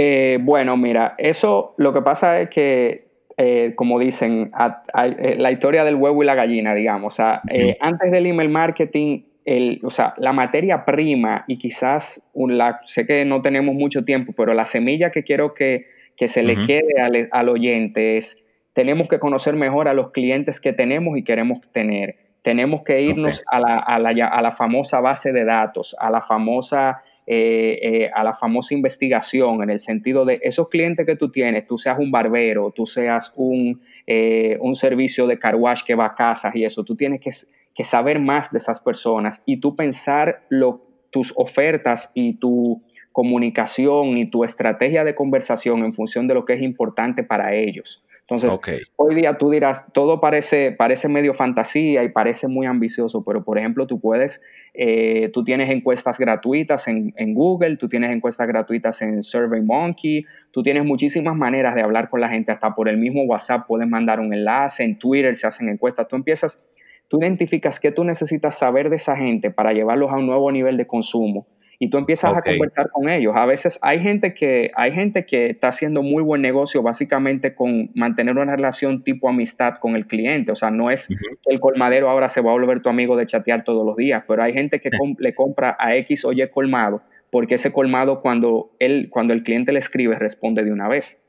Eh, 0.00 0.38
bueno, 0.40 0.76
mira, 0.76 1.16
eso 1.18 1.74
lo 1.76 1.92
que 1.92 2.02
pasa 2.02 2.40
es 2.40 2.50
que, 2.50 3.08
eh, 3.36 3.72
como 3.74 3.98
dicen, 3.98 4.52
eh, 4.94 5.34
la 5.36 5.50
historia 5.50 5.82
del 5.82 5.96
huevo 5.96 6.22
y 6.22 6.26
la 6.26 6.36
gallina, 6.36 6.72
digamos. 6.72 7.14
O 7.14 7.16
sea, 7.16 7.42
antes 7.80 8.12
del 8.12 8.26
email 8.26 8.48
marketing, 8.48 9.22
el, 9.44 9.80
o 9.82 9.90
sea, 9.90 10.14
la 10.18 10.32
materia 10.32 10.84
prima 10.84 11.44
y 11.48 11.58
quizás, 11.58 12.24
la, 12.32 12.78
sé 12.84 13.08
que 13.08 13.24
no 13.24 13.42
tenemos 13.42 13.74
mucho 13.74 14.04
tiempo, 14.04 14.32
pero 14.36 14.54
la 14.54 14.66
semilla 14.66 15.10
que 15.10 15.24
quiero 15.24 15.52
que, 15.52 15.86
se 16.16 16.44
le 16.44 16.64
quede 16.64 17.28
al, 17.32 17.48
oyente 17.48 18.18
es, 18.18 18.40
tenemos 18.74 19.08
que 19.08 19.18
conocer 19.18 19.54
mejor 19.56 19.88
a 19.88 19.94
los 19.94 20.12
clientes 20.12 20.60
que 20.60 20.72
tenemos 20.72 21.18
y 21.18 21.24
queremos 21.24 21.58
tener. 21.72 22.14
Tenemos 22.42 22.82
que 22.84 23.02
irnos 23.02 23.42
a, 23.50 23.58
la, 23.58 23.78
a, 23.78 23.98
la, 23.98 24.28
a 24.28 24.42
la 24.42 24.52
famosa 24.52 25.00
base 25.00 25.32
de 25.32 25.44
datos, 25.44 25.96
a 25.98 26.08
la 26.08 26.20
famosa 26.20 27.02
eh, 27.30 27.78
eh, 27.82 28.10
a 28.14 28.24
la 28.24 28.34
famosa 28.34 28.72
investigación 28.72 29.62
en 29.62 29.68
el 29.68 29.80
sentido 29.80 30.24
de 30.24 30.40
esos 30.42 30.70
clientes 30.70 31.04
que 31.04 31.14
tú 31.14 31.30
tienes, 31.30 31.66
tú 31.66 31.76
seas 31.76 31.98
un 31.98 32.10
barbero, 32.10 32.72
tú 32.74 32.86
seas 32.86 33.34
un, 33.36 33.82
eh, 34.06 34.56
un 34.62 34.74
servicio 34.74 35.26
de 35.26 35.38
car 35.38 35.54
wash 35.54 35.82
que 35.84 35.94
va 35.94 36.06
a 36.06 36.14
casas 36.14 36.56
y 36.56 36.64
eso, 36.64 36.84
tú 36.84 36.96
tienes 36.96 37.20
que, 37.20 37.28
que 37.74 37.84
saber 37.84 38.18
más 38.18 38.50
de 38.50 38.56
esas 38.56 38.80
personas 38.80 39.42
y 39.44 39.58
tú 39.58 39.76
pensar 39.76 40.46
lo, 40.48 40.86
tus 41.10 41.34
ofertas 41.36 42.10
y 42.14 42.38
tu 42.38 42.82
comunicación 43.12 44.16
y 44.16 44.30
tu 44.30 44.42
estrategia 44.42 45.04
de 45.04 45.14
conversación 45.14 45.84
en 45.84 45.92
función 45.92 46.28
de 46.28 46.34
lo 46.34 46.46
que 46.46 46.54
es 46.54 46.62
importante 46.62 47.24
para 47.24 47.54
ellos. 47.54 48.02
Entonces, 48.30 48.58
hoy 48.96 49.14
día 49.14 49.38
tú 49.38 49.48
dirás, 49.48 49.86
todo 49.94 50.20
parece, 50.20 50.70
parece 50.72 51.08
medio 51.08 51.32
fantasía 51.32 52.04
y 52.04 52.10
parece 52.10 52.46
muy 52.46 52.66
ambicioso, 52.66 53.24
pero 53.24 53.42
por 53.42 53.58
ejemplo, 53.58 53.86
tú 53.86 54.00
puedes, 54.00 54.42
eh, 54.80 55.30
tú 55.32 55.42
tienes 55.42 55.70
encuestas 55.70 56.18
gratuitas 56.18 56.86
en, 56.86 57.34
Google, 57.34 57.78
tú 57.78 57.88
tienes 57.88 58.12
encuestas 58.12 58.46
gratuitas 58.46 59.02
en 59.02 59.24
SurveyMonkey, 59.24 60.24
tú 60.52 60.62
tienes 60.62 60.84
muchísimas 60.84 61.34
maneras 61.34 61.74
de 61.74 61.82
hablar 61.82 62.08
con 62.08 62.20
la 62.20 62.28
gente, 62.28 62.52
hasta 62.52 62.76
por 62.76 62.88
el 62.88 62.96
mismo 62.96 63.24
WhatsApp 63.24 63.66
puedes 63.66 63.88
mandar 63.88 64.20
un 64.20 64.32
enlace, 64.32 64.84
en 64.84 64.96
Twitter 64.96 65.34
se 65.34 65.48
hacen 65.48 65.68
encuestas, 65.68 66.06
tú 66.06 66.14
empiezas, 66.14 66.60
tú 67.08 67.18
identificas 67.20 67.80
qué 67.80 67.90
tú 67.90 68.04
necesitas 68.04 68.56
saber 68.56 68.88
de 68.88 68.94
esa 68.94 69.16
gente 69.16 69.50
para 69.50 69.72
llevarlos 69.72 70.12
a 70.12 70.16
un 70.16 70.26
nuevo 70.26 70.52
nivel 70.52 70.76
de 70.76 70.86
consumo 70.86 71.48
y 71.80 71.90
tú 71.90 71.98
empiezas 71.98 72.36
a 72.36 72.42
conversar 72.42 72.90
con 72.90 73.08
ellos. 73.08 73.34
A 73.36 73.46
veces 73.46 73.78
hay 73.82 74.00
gente 74.00 74.34
que 74.34 74.72
hay 74.74 74.92
gente 74.92 75.24
que 75.24 75.50
está 75.50 75.68
haciendo 75.68 76.02
muy 76.02 76.22
buen 76.22 76.42
negocio 76.42 76.82
básicamente 76.82 77.54
con 77.54 77.90
mantener 77.94 78.36
una 78.36 78.56
relación 78.56 79.04
tipo 79.04 79.28
amistad 79.28 79.76
con 79.78 79.94
el 79.94 80.06
cliente, 80.06 80.52
o 80.52 80.56
sea, 80.56 80.70
no 80.70 80.90
es 80.90 81.08
que 81.08 81.14
el 81.46 81.60
colmadero 81.60 82.10
ahora 82.10 82.28
se 82.28 82.40
va 82.40 82.50
a 82.50 82.54
volver 82.54 82.80
tu 82.80 82.88
amigo 82.88 83.16
de 83.16 83.26
chatear 83.26 83.64
todos 83.64 83.86
los 83.86 83.96
días, 83.96 84.24
pero 84.26 84.42
hay 84.42 84.52
gente 84.52 84.80
que 84.80 84.90
le 85.18 85.34
compra 85.34 85.76
a 85.78 85.94
X 85.96 86.24
o 86.24 86.32
Y 86.32 86.46
colmado 86.48 87.02
porque 87.30 87.56
ese 87.56 87.72
colmado 87.72 88.20
cuando 88.20 88.70
él 88.78 89.08
cuando 89.10 89.34
el 89.34 89.42
cliente 89.42 89.72
le 89.72 89.78
escribe 89.78 90.18
responde 90.18 90.64
de 90.64 90.72
una 90.72 90.88
vez. 90.88 91.20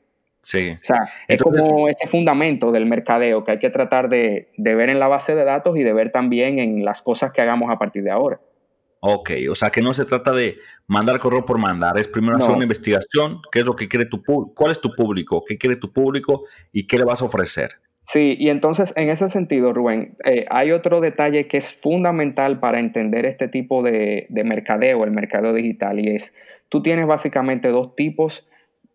Sí. 0.42 0.70
O 0.70 0.78
sea, 0.78 1.00
es 1.28 1.42
como 1.42 1.86
ese 1.88 2.08
fundamento 2.08 2.72
del 2.72 2.86
mercadeo 2.86 3.44
que 3.44 3.52
hay 3.52 3.58
que 3.58 3.68
tratar 3.68 4.08
de, 4.08 4.48
de 4.56 4.74
ver 4.74 4.88
en 4.88 4.98
la 4.98 5.06
base 5.06 5.34
de 5.34 5.44
datos 5.44 5.76
y 5.76 5.82
de 5.82 5.92
ver 5.92 6.12
también 6.12 6.58
en 6.58 6.82
las 6.82 7.02
cosas 7.02 7.30
que 7.30 7.42
hagamos 7.42 7.70
a 7.70 7.78
partir 7.78 8.02
de 8.02 8.10
ahora. 8.10 8.40
Ok, 9.02 9.30
o 9.50 9.54
sea 9.54 9.70
que 9.70 9.80
no 9.80 9.94
se 9.94 10.04
trata 10.04 10.32
de 10.32 10.58
mandar 10.86 11.18
correo 11.18 11.46
por 11.46 11.58
mandar, 11.58 11.98
es 11.98 12.06
primero 12.06 12.36
hacer 12.36 12.54
una 12.54 12.64
investigación, 12.64 13.40
qué 13.50 13.60
es 13.60 13.64
lo 13.64 13.74
que 13.74 13.88
quiere 13.88 14.04
tu 14.04 14.22
público, 14.22 14.54
cuál 14.54 14.72
es 14.72 14.80
tu 14.80 14.94
público, 14.94 15.42
qué 15.46 15.56
quiere 15.56 15.76
tu 15.76 15.90
público 15.90 16.44
y 16.70 16.86
qué 16.86 16.98
le 16.98 17.04
vas 17.04 17.22
a 17.22 17.24
ofrecer. 17.24 17.70
Sí, 18.04 18.36
y 18.38 18.50
entonces 18.50 18.92
en 18.96 19.08
ese 19.08 19.28
sentido, 19.28 19.72
Rubén, 19.72 20.16
eh, 20.24 20.44
hay 20.50 20.72
otro 20.72 21.00
detalle 21.00 21.46
que 21.46 21.56
es 21.56 21.72
fundamental 21.72 22.60
para 22.60 22.78
entender 22.78 23.24
este 23.24 23.48
tipo 23.48 23.82
de, 23.82 24.26
de 24.28 24.44
mercadeo, 24.44 25.04
el 25.04 25.12
mercadeo 25.12 25.54
digital, 25.54 25.98
y 25.98 26.16
es, 26.16 26.34
tú 26.68 26.82
tienes 26.82 27.06
básicamente 27.06 27.68
dos 27.68 27.96
tipos 27.96 28.46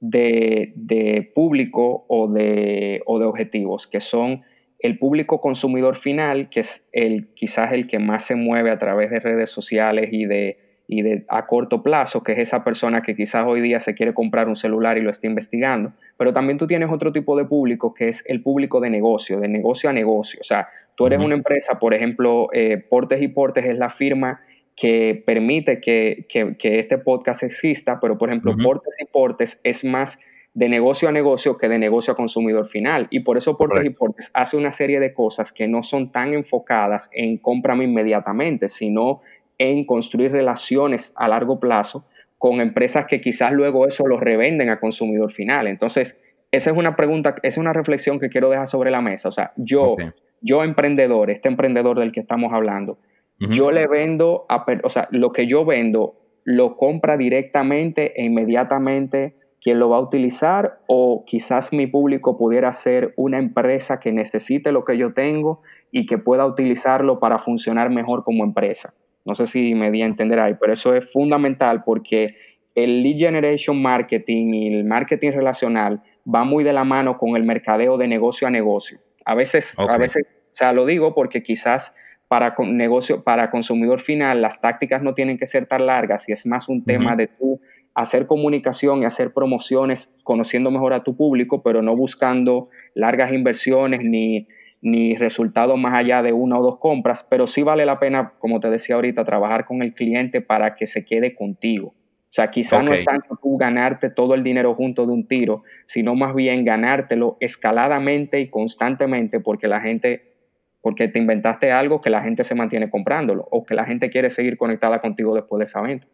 de, 0.01 0.74
de 0.75 1.31
público 1.33 2.05
o 2.07 2.27
de, 2.27 3.01
o 3.07 3.17
de 3.17 3.25
objetivos, 3.25 3.88
que 3.88 4.01
son 4.01 4.43
el 4.85 4.97
público 4.97 5.41
consumidor 5.41 5.95
final, 5.95 6.49
que 6.49 6.61
es 6.61 6.85
el, 6.91 7.27
quizás 7.33 7.71
el 7.73 7.87
que 7.87 7.99
más 7.99 8.25
se 8.25 8.35
mueve 8.35 8.71
a 8.71 8.79
través 8.79 9.09
de 9.09 9.19
redes 9.19 9.49
sociales 9.49 10.09
y 10.11 10.25
de, 10.25 10.57
y 10.87 11.01
de 11.01 11.25
a 11.27 11.47
corto 11.47 11.81
plazo, 11.81 12.23
que 12.23 12.33
es 12.33 12.39
esa 12.39 12.63
persona 12.63 13.01
que 13.01 13.15
quizás 13.15 13.45
hoy 13.47 13.61
día 13.61 13.79
se 13.79 13.95
quiere 13.95 14.13
comprar 14.13 14.47
un 14.47 14.55
celular 14.55 14.97
y 14.97 15.01
lo 15.01 15.09
está 15.09 15.27
investigando. 15.27 15.93
Pero 16.17 16.33
también 16.33 16.57
tú 16.57 16.67
tienes 16.67 16.89
otro 16.91 17.11
tipo 17.11 17.37
de 17.37 17.45
público 17.45 17.93
que 17.93 18.09
es 18.09 18.23
el 18.27 18.41
público 18.41 18.79
de 18.79 18.89
negocio, 18.89 19.39
de 19.39 19.47
negocio 19.47 19.89
a 19.89 19.93
negocio. 19.93 20.39
O 20.41 20.43
sea, 20.43 20.69
tú 20.95 21.07
eres 21.07 21.19
una 21.19 21.35
empresa, 21.35 21.79
por 21.79 21.93
ejemplo, 21.93 22.49
eh, 22.53 22.77
Portes 22.77 23.21
y 23.21 23.27
Portes 23.27 23.65
es 23.65 23.77
la 23.77 23.89
firma 23.89 24.41
que 24.75 25.23
permite 25.25 25.79
que, 25.79 26.27
este 26.61 26.97
podcast 26.97 27.43
exista, 27.43 27.99
pero 27.99 28.17
por 28.17 28.29
ejemplo, 28.29 28.53
Portes 28.61 28.93
y 28.99 29.05
Portes 29.05 29.59
es 29.63 29.85
más 29.85 30.19
de 30.55 30.69
negocio 30.69 31.09
a 31.09 31.12
negocio 31.12 31.57
que 31.57 31.67
de 31.67 31.77
negocio 31.77 32.13
a 32.13 32.15
consumidor 32.15 32.65
final. 32.67 33.07
Y 33.12 33.19
por 33.19 33.38
eso 33.38 33.57
Portes 33.57 33.85
y 33.85 33.89
Portes 33.89 34.31
hace 34.33 34.55
una 34.55 34.71
serie 34.71 35.01
de 35.01 35.13
cosas 35.13 35.51
que 35.51 35.67
no 35.67 35.83
son 35.83 36.12
tan 36.13 36.33
enfocadas 36.33 37.09
en 37.13 37.38
cómprame 37.38 37.83
inmediatamente, 37.83 38.69
sino 38.69 39.21
en 39.57 39.85
construir 39.85 40.31
relaciones 40.31 41.13
a 41.17 41.27
largo 41.27 41.59
plazo 41.59 42.05
con 42.38 42.62
empresas 42.62 43.05
que 43.05 43.19
quizás 43.19 43.51
luego 43.51 43.85
eso 43.85 44.07
lo 44.07 44.17
revenden 44.17 44.69
a 44.69 44.79
consumidor 44.79 45.29
final. 45.29 45.67
Entonces, 45.67 46.17
esa 46.51 46.71
es 46.71 46.77
una 46.77 46.95
pregunta, 46.95 47.35
esa 47.43 47.47
es 47.47 47.57
una 47.57 47.74
reflexión 47.74 48.17
que 48.17 48.29
quiero 48.29 48.50
dejar 48.50 48.69
sobre 48.69 48.91
la 48.91 49.01
mesa. 49.01 49.27
O 49.27 49.33
sea, 49.33 49.51
yo, 49.57 49.97
yo 50.39 50.63
emprendedor, 50.63 51.31
este 51.31 51.50
emprendedor 51.50 52.00
del 52.00 52.13
que 52.13 52.21
estamos 52.21 52.53
hablando, 52.53 52.97
yo 53.38 53.71
le 53.71 53.88
vendo, 53.88 54.45
a, 54.47 54.65
o 54.83 54.89
sea, 54.89 55.09
lo 55.12 55.33
que 55.33 55.47
yo 55.47 55.65
vendo 55.65 56.15
lo 56.45 56.77
compra 56.77 57.17
directamente 57.17 58.13
e 58.15 58.24
inmediatamente 58.24 59.35
quién 59.65 59.79
lo 59.79 59.89
va 59.89 59.98
a 59.98 60.01
utilizar 60.01 60.77
o 60.86 61.24
quizás 61.25 61.74
mi 61.74 61.88
público 61.88 62.38
pudiera 62.38 62.72
ser 62.72 63.15
una 63.17 63.39
empresa 63.39 64.00
que 64.00 64.12
necesite 64.12 64.72
lo 64.72 64.86
que 64.86 64.95
yo 64.95 65.13
tengo 65.13 65.63
y 65.89 66.05
que 66.05 66.19
pueda 66.19 66.45
utilizarlo 66.45 67.19
para 67.19 67.39
funcionar 67.39 67.89
mejor 67.89 68.24
como 68.24 68.43
empresa. 68.43 68.93
No 69.25 69.34
sé 69.34 69.48
si 69.48 69.74
me 69.74 69.89
di 69.89 70.03
a 70.03 70.05
entender 70.05 70.39
ahí, 70.39 70.53
pero 70.62 70.74
eso 70.74 70.93
es 70.93 71.12
fundamental 71.12 71.84
porque 71.84 72.36
el 72.75 73.01
lead 73.01 73.17
generation 73.17 73.81
marketing 73.81 74.53
y 74.53 74.67
el 74.75 74.86
marketing 74.86 75.31
relacional 75.31 76.03
va 76.31 76.43
muy 76.43 76.63
de 76.63 76.72
la 76.72 76.84
mano 76.84 77.17
con 77.17 77.36
el 77.36 77.41
mercadeo 77.41 77.98
de 77.98 78.07
negocio 78.07 78.48
a 78.48 78.51
negocio. 78.51 79.00
A 79.25 79.34
veces, 79.34 79.75
a 79.79 79.98
veces, 79.98 80.27
o 80.27 80.55
sea, 80.55 80.74
lo 80.74 80.86
digo 80.86 81.15
porque 81.15 81.41
quizás 81.41 81.91
para 82.27 82.53
negocio, 82.60 83.24
para 83.24 83.50
consumidor 83.50 84.00
final, 84.00 84.43
las 84.43 84.62
tácticas 84.62 85.01
no 85.01 85.15
tienen 85.15 85.39
que 85.39 85.48
ser 85.48 85.65
tan 85.65 85.88
largas 85.88 86.29
y 86.29 86.34
es 86.34 86.45
más 86.45 86.69
un 86.69 86.84
tema 86.86 87.15
de 87.15 87.25
tú 87.25 87.60
hacer 87.95 88.27
comunicación 88.27 89.01
y 89.01 89.05
hacer 89.05 89.31
promociones 89.33 90.13
conociendo 90.23 90.69
mejor 90.69 90.93
a 90.93 91.03
tu 91.03 91.15
público, 91.15 91.63
pero 91.63 91.81
no 91.81 91.95
buscando 91.95 92.69
largas 92.93 93.31
inversiones 93.31 94.01
ni, 94.03 94.47
ni 94.81 95.15
resultados 95.15 95.79
más 95.79 95.93
allá 95.95 96.21
de 96.21 96.33
una 96.33 96.59
o 96.59 96.63
dos 96.63 96.77
compras, 96.77 97.25
pero 97.27 97.47
sí 97.47 97.63
vale 97.63 97.85
la 97.85 97.97
pena, 97.97 98.33
como 98.37 98.59
te 98.59 98.69
decía 98.69 98.95
ahorita, 98.95 99.23
trabajar 99.23 99.65
con 99.65 99.81
el 99.81 99.93
cliente 99.93 100.41
para 100.41 100.75
que 100.75 100.87
se 100.87 101.05
quede 101.05 101.35
contigo. 101.35 101.87
O 101.87 102.35
sea, 102.35 102.51
quizá 102.51 102.83
no 102.83 102.91
es 102.91 103.05
tanto 103.05 103.39
tú 103.41 103.55
ganarte 103.55 104.09
todo 104.09 104.35
el 104.35 104.43
dinero 104.43 104.75
junto 104.75 105.05
de 105.05 105.13
un 105.13 105.25
tiro, 105.25 105.63
sino 105.85 106.15
más 106.15 106.35
bien 106.35 106.65
ganártelo 106.65 107.37
escaladamente 107.39 108.41
y 108.41 108.49
constantemente 108.49 109.39
porque 109.39 109.69
la 109.69 109.79
gente, 109.79 110.33
porque 110.81 111.07
te 111.07 111.17
inventaste 111.17 111.71
algo 111.71 112.01
que 112.01 112.09
la 112.09 112.21
gente 112.21 112.43
se 112.43 112.53
mantiene 112.53 112.89
comprándolo 112.89 113.47
o 113.51 113.63
que 113.63 113.73
la 113.73 113.85
gente 113.85 114.09
quiere 114.09 114.29
seguir 114.29 114.57
conectada 114.57 114.99
contigo 114.99 115.33
después 115.33 115.59
de 115.59 115.63
esa 115.63 115.81
venta. 115.81 116.07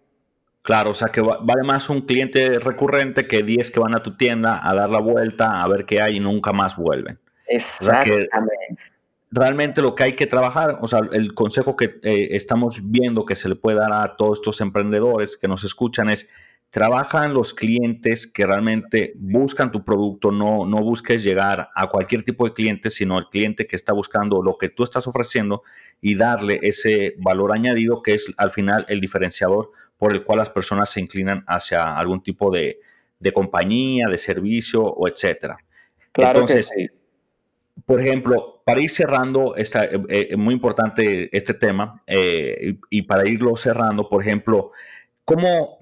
Claro, 0.62 0.92
o 0.92 0.94
sea 0.94 1.08
que 1.10 1.22
vale 1.22 1.64
más 1.64 1.90
un 1.90 2.02
cliente 2.02 2.60
recurrente 2.60 3.28
que 3.28 3.42
10 3.42 3.72
que 3.72 3.80
van 3.80 3.96
a 3.96 4.04
tu 4.04 4.16
tienda 4.16 4.60
a 4.62 4.76
dar 4.76 4.90
la 4.90 5.00
vuelta, 5.00 5.64
a 5.64 5.68
ver 5.68 5.86
qué 5.86 6.02
hay 6.02 6.18
y 6.18 6.20
nunca 6.20 6.54
más 6.54 6.78
vuelven. 6.78 7.20
Exactamente. 7.48 8.30
realmente 9.32 9.82
lo 9.82 9.96
que 9.96 10.04
hay 10.04 10.14
que 10.14 10.28
trabajar, 10.28 10.78
o 10.82 10.88
sea, 10.88 11.02
el 11.12 11.34
consejo 11.34 11.76
que 11.76 12.00
eh, 12.04 12.30
estamos 12.32 12.80
viendo 12.92 13.26
que 13.26 13.36
se 13.36 13.50
le 13.50 13.56
puede 13.56 13.78
dar 13.78 13.92
a 13.92 14.16
todos 14.16 14.40
estos 14.40 14.62
emprendedores 14.62 15.36
que 15.36 15.48
nos 15.48 15.64
escuchan 15.64 16.10
es, 16.10 16.30
trabajan 16.72 17.34
los 17.34 17.54
clientes 17.54 18.26
que 18.26 18.46
realmente 18.46 19.12
buscan 19.18 19.74
tu 19.74 19.84
producto, 19.84 20.32
no, 20.32 20.66
no 20.66 20.78
busques 20.78 21.22
llegar 21.22 21.70
a 21.76 21.88
cualquier 21.88 22.24
tipo 22.24 22.46
de 22.46 22.54
cliente, 22.54 22.90
sino 22.90 23.18
al 23.18 23.30
cliente 23.30 23.68
que 23.68 23.76
está 23.76 23.92
buscando 23.92 24.42
lo 24.42 24.58
que 24.58 24.70
tú 24.70 24.84
estás 24.84 25.06
ofreciendo 25.06 25.64
y 26.00 26.16
darle 26.16 26.60
ese 26.64 27.16
valor 27.18 27.54
añadido 27.54 28.02
que 28.02 28.14
es 28.14 28.34
al 28.38 28.52
final 28.52 28.86
el 28.88 29.02
diferenciador 29.02 29.72
por 29.98 30.14
el 30.14 30.24
cual 30.24 30.40
las 30.40 30.50
personas 30.50 30.90
se 30.90 31.02
inclinan 31.02 31.44
hacia 31.46 31.98
algún 31.98 32.24
tipo 32.24 32.50
de, 32.50 32.80
compañía, 33.34 34.08
de 34.10 34.18
servicio 34.18 34.82
o 34.82 35.10
etcétera. 35.10 35.58
Claro 36.14 36.40
Entonces, 36.40 36.72
que 36.74 36.84
sí. 36.84 36.90
por 37.86 38.00
ejemplo, 38.00 38.62
para 38.66 38.82
ir 38.82 38.90
cerrando, 38.90 39.56
esta, 39.58 39.84
eh, 39.84 40.02
eh, 40.08 40.38
muy 40.38 40.54
importante 40.54 41.30
este 41.36 41.54
tema, 41.54 42.02
eh, 42.08 42.78
y, 42.90 43.02
para 43.02 43.30
irlo 43.30 43.56
cerrando, 43.58 44.08
por 44.08 44.22
ejemplo, 44.22 44.72
¿cómo 45.26 45.81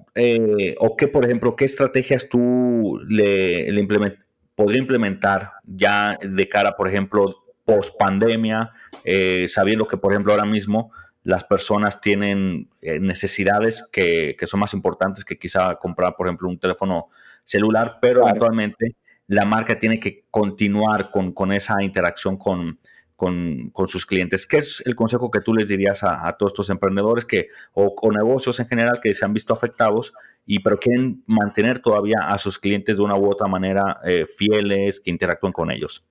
o 0.78 0.96
qué, 0.96 1.08
por 1.08 1.24
ejemplo, 1.24 1.56
qué 1.56 1.64
estrategias 1.64 2.28
tú 2.28 3.00
le, 3.08 3.70
le 3.70 4.18
podría 4.54 4.80
implementar 4.80 5.52
ya 5.64 6.18
de 6.22 6.48
cara, 6.48 6.76
por 6.76 6.88
ejemplo, 6.88 7.44
post 7.64 7.96
pandemia, 7.98 8.72
sabiendo 9.46 9.86
que, 9.86 9.96
por 9.96 10.12
ejemplo, 10.12 10.32
ahora 10.32 10.46
mismo 10.46 10.92
las 11.22 11.44
personas 11.44 12.00
tienen 12.00 12.70
eh, 12.80 12.98
necesidades 12.98 13.86
que, 13.92 14.36
son 14.42 14.60
más 14.60 14.72
importantes 14.74 15.24
que 15.24 15.38
quizá 15.38 15.74
comprar, 15.76 16.16
por 16.16 16.26
ejemplo, 16.26 16.48
un 16.48 16.58
teléfono 16.58 17.08
celular, 17.44 17.98
pero 18.00 18.22
eventualmente 18.22 18.96
la 19.26 19.44
marca 19.44 19.78
tiene 19.78 20.00
que 20.00 20.24
continuar 20.30 21.10
con, 21.10 21.52
esa 21.52 21.82
interacción 21.82 22.36
con, 22.36 22.80
con, 23.20 23.86
sus 23.86 24.06
clientes. 24.06 24.46
¿Qué 24.46 24.56
es 24.56 24.82
el 24.86 24.94
consejo 24.94 25.30
que 25.30 25.42
tú 25.42 25.52
les 25.52 25.68
dirías 25.68 26.02
a, 26.02 26.34
todos 26.38 26.52
estos 26.52 26.70
emprendedores 26.70 27.26
que, 27.26 27.48
o, 27.74 27.94
negocios 28.10 28.58
en 28.60 28.66
general 28.66 28.98
que 29.02 29.12
se 29.12 29.26
han 29.26 29.34
visto 29.34 29.52
afectados 29.52 30.14
y 30.46 30.60
pero 30.60 30.78
quieren 30.78 31.22
mantener 31.26 31.80
todavía 31.80 32.20
a 32.28 32.38
sus 32.38 32.58
clientes 32.58 32.96
de 32.96 33.04
una 33.04 33.18
u 33.18 33.28
otra 33.28 33.46
manera 33.46 33.98
eh, 34.06 34.24
fieles, 34.24 35.00
que 35.00 35.10
interactúen 35.10 35.52
con 35.52 35.70
ellos? 35.70 36.02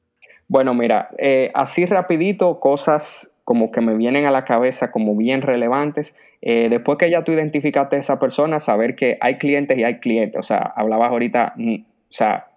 Bueno, 0.48 0.76
mira, 0.76 1.10
eh, 1.18 1.52
así 1.56 1.88
rapidito, 1.88 2.60
cosas 2.60 3.32
como 3.44 3.72
que 3.72 3.82
me 3.82 3.96
vienen 3.96 4.26
a 4.26 4.32
la 4.32 4.46
cabeza 4.46 4.92
como 4.92 5.16
bien 5.16 5.42
relevantes. 5.42 6.14
Eh, 6.44 6.68
después 6.70 7.00
que 7.00 7.10
ya 7.10 7.24
tú 7.24 7.32
identificaste 7.32 7.96
a 7.96 8.00
esa 8.00 8.20
persona, 8.20 8.60
saber 8.60 8.96
que 8.96 9.18
hay 9.20 9.40
clientes 9.40 9.76
y 9.80 9.84
hay 9.84 10.00
clientes. 10.00 10.40
O 10.40 10.44
sea, 10.44 10.74
hablabas 10.76 11.10
ahorita, 11.10 11.54
mm, 11.56 11.76
o 11.82 12.12
sea, 12.12 12.48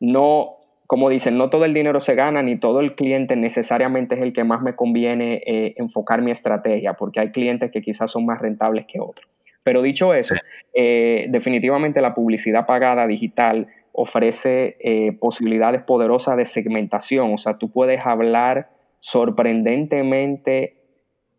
no, 0.00 0.56
como 0.92 1.08
dicen, 1.08 1.38
no 1.38 1.48
todo 1.48 1.64
el 1.64 1.72
dinero 1.72 2.00
se 2.00 2.14
gana, 2.14 2.42
ni 2.42 2.58
todo 2.58 2.80
el 2.80 2.94
cliente 2.94 3.34
necesariamente 3.34 4.14
es 4.14 4.20
el 4.20 4.34
que 4.34 4.44
más 4.44 4.60
me 4.60 4.76
conviene 4.76 5.42
eh, 5.46 5.72
enfocar 5.78 6.20
mi 6.20 6.30
estrategia, 6.30 6.92
porque 6.92 7.18
hay 7.18 7.30
clientes 7.30 7.70
que 7.70 7.80
quizás 7.80 8.10
son 8.10 8.26
más 8.26 8.42
rentables 8.42 8.84
que 8.84 9.00
otros. 9.00 9.26
Pero 9.62 9.80
dicho 9.80 10.12
eso, 10.12 10.34
eh, 10.74 11.28
definitivamente 11.30 12.02
la 12.02 12.12
publicidad 12.12 12.66
pagada 12.66 13.06
digital 13.06 13.68
ofrece 13.92 15.16
posibilidades 15.18 15.82
poderosas 15.82 16.36
de 16.36 16.44
segmentación. 16.44 17.32
O 17.32 17.38
sea, 17.38 17.56
tú 17.56 17.70
puedes 17.70 18.04
hablar 18.04 18.68
sorprendentemente 18.98 20.76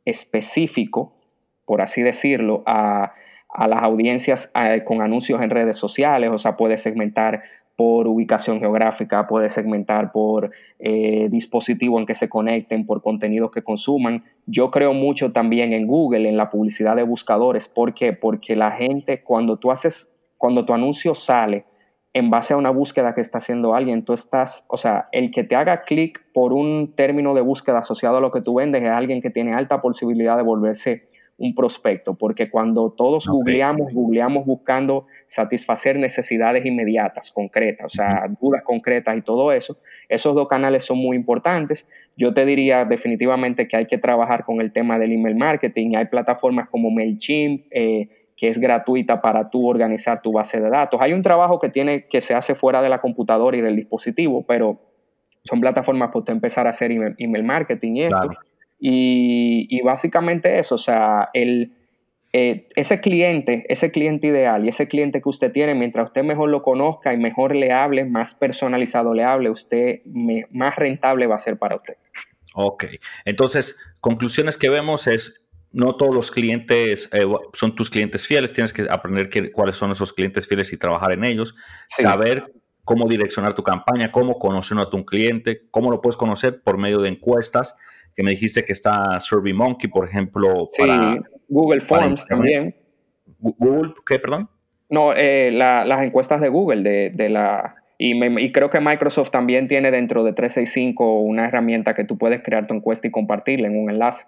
específico, 0.04 1.14
por 1.66 1.84
así 1.84 2.02
decirlo, 2.02 2.64
a, 2.66 3.14
las 3.68 3.84
audiencias 3.84 4.52
con 4.84 5.04
anuncios 5.04 5.40
en 5.44 5.52
redes 5.52 5.78
sociales, 5.78 6.32
o 6.32 6.40
sea, 6.40 6.58
puede 6.58 6.80
segmentar 6.80 7.44
por 7.76 8.08
ubicación 8.08 8.60
geográfica, 8.60 9.28
puede 9.28 9.50
segmentar 9.50 10.12
por 10.12 10.52
eh, 10.80 11.28
dispositivo 11.32 12.00
en 12.00 12.06
que 12.06 12.14
se 12.14 12.30
conecten, 12.30 12.86
por 12.86 13.02
contenidos 13.02 13.52
que 13.52 13.64
consuman. 13.64 14.24
Yo 14.46 14.70
creo 14.70 14.94
mucho 14.94 15.32
también 15.32 15.74
en 15.74 15.88
Google, 15.88 16.30
en 16.30 16.38
la 16.38 16.50
publicidad 16.50 16.96
de 16.96 17.04
buscadores. 17.04 17.68
¿Por 17.68 17.94
qué? 17.94 18.14
Porque 18.14 18.56
la 18.56 18.72
gente, 18.72 19.24
cuando 19.24 19.58
tú 19.58 19.72
haces, 19.72 20.10
cuando 20.38 20.66
tu 20.66 20.74
anuncio 20.74 21.16
sale, 21.16 21.66
en 22.14 22.30
base 22.30 22.54
a 22.54 22.58
una 22.58 22.70
búsqueda 22.70 23.16
que 23.16 23.22
está 23.22 23.40
haciendo 23.40 23.74
alguien, 23.74 24.06
tú 24.06 24.14
estás, 24.14 24.66
o 24.68 24.78
sea, 24.78 25.10
el 25.12 25.32
que 25.32 25.44
te 25.44 25.56
haga 25.56 25.82
clic 25.82 26.24
por 26.32 26.54
un 26.54 26.94
término 26.96 27.34
de 27.34 27.42
búsqueda 27.42 27.80
asociado 27.80 28.18
a 28.18 28.22
lo 28.22 28.30
que 28.30 28.42
tú 28.42 28.56
vendes 28.56 28.84
es 28.84 28.90
alguien 28.90 29.20
que 29.20 29.32
tiene 29.32 29.54
alta 29.54 29.82
posibilidad 29.82 30.38
de 30.38 30.44
volverse 30.44 31.08
un 31.38 31.56
prospecto, 31.56 32.14
porque 32.14 32.52
cuando 32.52 32.92
todos 32.92 33.28
googleamos, 33.28 33.92
googleamos 33.92 34.46
buscando 34.46 35.08
satisfacer 35.34 35.98
necesidades 35.98 36.64
inmediatas, 36.64 37.32
concretas, 37.32 37.88
o 37.88 37.90
sea, 37.90 38.28
dudas 38.40 38.62
concretas 38.64 39.18
y 39.18 39.22
todo 39.24 39.52
eso, 39.52 39.78
esos 40.08 40.36
dos 40.36 40.48
canales 40.48 40.86
son 40.86 41.00
muy 41.00 41.18
importantes. 41.18 41.90
Yo 42.16 42.36
te 42.36 42.46
diría 42.46 42.86
definitivamente 42.86 43.68
que 43.68 43.76
hay 43.76 43.88
que 43.88 43.98
trabajar 43.98 44.46
con 44.46 44.62
el 44.62 44.72
tema 44.72 45.00
del 45.00 45.12
email 45.12 45.36
marketing. 45.36 45.96
Hay 45.96 46.06
plataformas 46.06 46.70
como 46.70 46.92
MailChimp, 46.92 47.66
eh, 47.72 48.10
que 48.38 48.48
es 48.48 48.60
gratuita 48.60 49.24
para 49.24 49.50
tú 49.50 49.68
organizar 49.68 50.22
tu 50.22 50.34
base 50.34 50.62
de 50.62 50.70
datos. 50.70 51.02
Hay 51.02 51.14
un 51.14 51.24
trabajo 51.24 51.58
que, 51.58 51.70
tiene, 51.70 52.06
que 52.08 52.22
se 52.22 52.36
hace 52.36 52.54
fuera 52.54 52.84
de 52.84 52.90
la 52.90 53.02
computadora 53.02 53.58
y 53.58 53.62
del 53.62 53.76
dispositivo, 53.76 54.46
pero 54.46 54.80
son 55.46 55.60
plataformas 55.62 56.12
para 56.12 56.32
empezar 56.32 56.68
a 56.68 56.70
hacer 56.70 56.92
email, 56.92 57.44
marketing 57.44 57.94
y 57.96 58.04
esto. 58.04 58.30
Y, 58.80 59.82
básicamente 59.82 60.60
eso, 60.60 60.76
o 60.76 60.78
sea, 60.78 61.30
el, 61.34 61.72
eh, 62.36 62.68
ese 62.76 63.00
cliente, 63.00 63.64
ese 63.70 63.92
cliente 63.92 64.26
ideal 64.26 64.66
y 64.66 64.70
ese 64.70 64.88
cliente 64.88 65.22
que 65.22 65.30
usted 65.30 65.52
tiene, 65.52 65.76
mientras 65.76 66.08
usted 66.08 66.24
mejor 66.24 66.50
lo 66.50 66.64
conozca 66.64 67.14
y 67.14 67.18
mejor 67.18 67.56
le 67.56 67.72
hable, 67.72 68.06
más 68.06 68.34
personalizado 68.34 69.14
le 69.14 69.24
hable, 69.24 69.52
usted 69.52 70.00
más 70.50 70.76
rentable 70.76 71.28
va 71.28 71.36
a 71.36 71.40
ser 71.40 71.60
para 71.60 71.76
usted. 71.76 71.94
Ok, 72.56 72.86
entonces, 73.26 73.78
conclusiones 74.00 74.58
que 74.58 74.72
vemos 74.72 75.06
es 75.06 75.46
no 75.72 75.96
todos 75.96 76.14
los 76.14 76.32
clientes 76.32 77.08
eh, 77.14 77.26
son 77.54 77.76
tus 77.76 77.92
clientes 77.92 78.26
fieles, 78.28 78.52
tienes 78.52 78.74
que 78.74 78.88
aprender 78.90 79.30
cuáles 79.52 79.76
son 79.76 79.92
esos 79.92 80.12
clientes 80.12 80.48
fieles 80.48 80.74
y 80.74 80.78
trabajar 80.78 81.12
en 81.12 81.26
ellos, 81.26 81.56
saber 81.90 82.52
cómo 82.84 83.08
direccionar 83.08 83.54
tu 83.54 83.62
campaña, 83.62 84.12
cómo 84.12 84.40
conocer 84.40 84.80
a 84.80 84.90
tu 84.90 85.06
cliente, 85.06 85.68
cómo 85.70 85.92
lo 85.92 86.02
puedes 86.02 86.18
conocer 86.18 86.64
por 86.64 86.80
medio 86.80 87.00
de 87.00 87.10
encuestas, 87.10 87.76
que 88.16 88.24
me 88.24 88.32
dijiste 88.32 88.64
que 88.64 88.74
está 88.74 89.20
SurveyMonkey, 89.20 89.90
por 89.90 90.08
ejemplo, 90.08 90.70
sí, 90.74 90.84
Google 91.54 91.82
Forms 91.82 92.26
también. 92.26 92.76
¿Google 93.40 93.94
qué, 94.06 94.20
perdón? 94.20 94.50
No, 94.90 95.14
eh, 95.14 95.52
las 95.52 96.04
encuestas 96.04 96.42
de 96.42 96.50
Google, 96.50 97.12
de, 97.12 97.30
la... 97.30 97.76
Y, 97.98 98.14
y, 98.24 98.52
creo 98.52 98.70
que 98.70 98.80
Microsoft 98.80 99.32
también 99.32 99.68
tiene 99.68 99.92
dentro 99.92 100.24
de 100.24 100.34
365 100.34 101.22
una 101.22 101.46
herramienta 101.46 101.94
que 101.94 102.04
tú 102.04 102.18
puedes 102.18 102.42
crear 102.44 102.68
tu 102.68 102.74
encuesta 102.74 103.08
y 103.08 103.12
compartirla 103.12 103.68
en 103.68 103.78
un 103.78 103.90
enlace. 103.90 104.26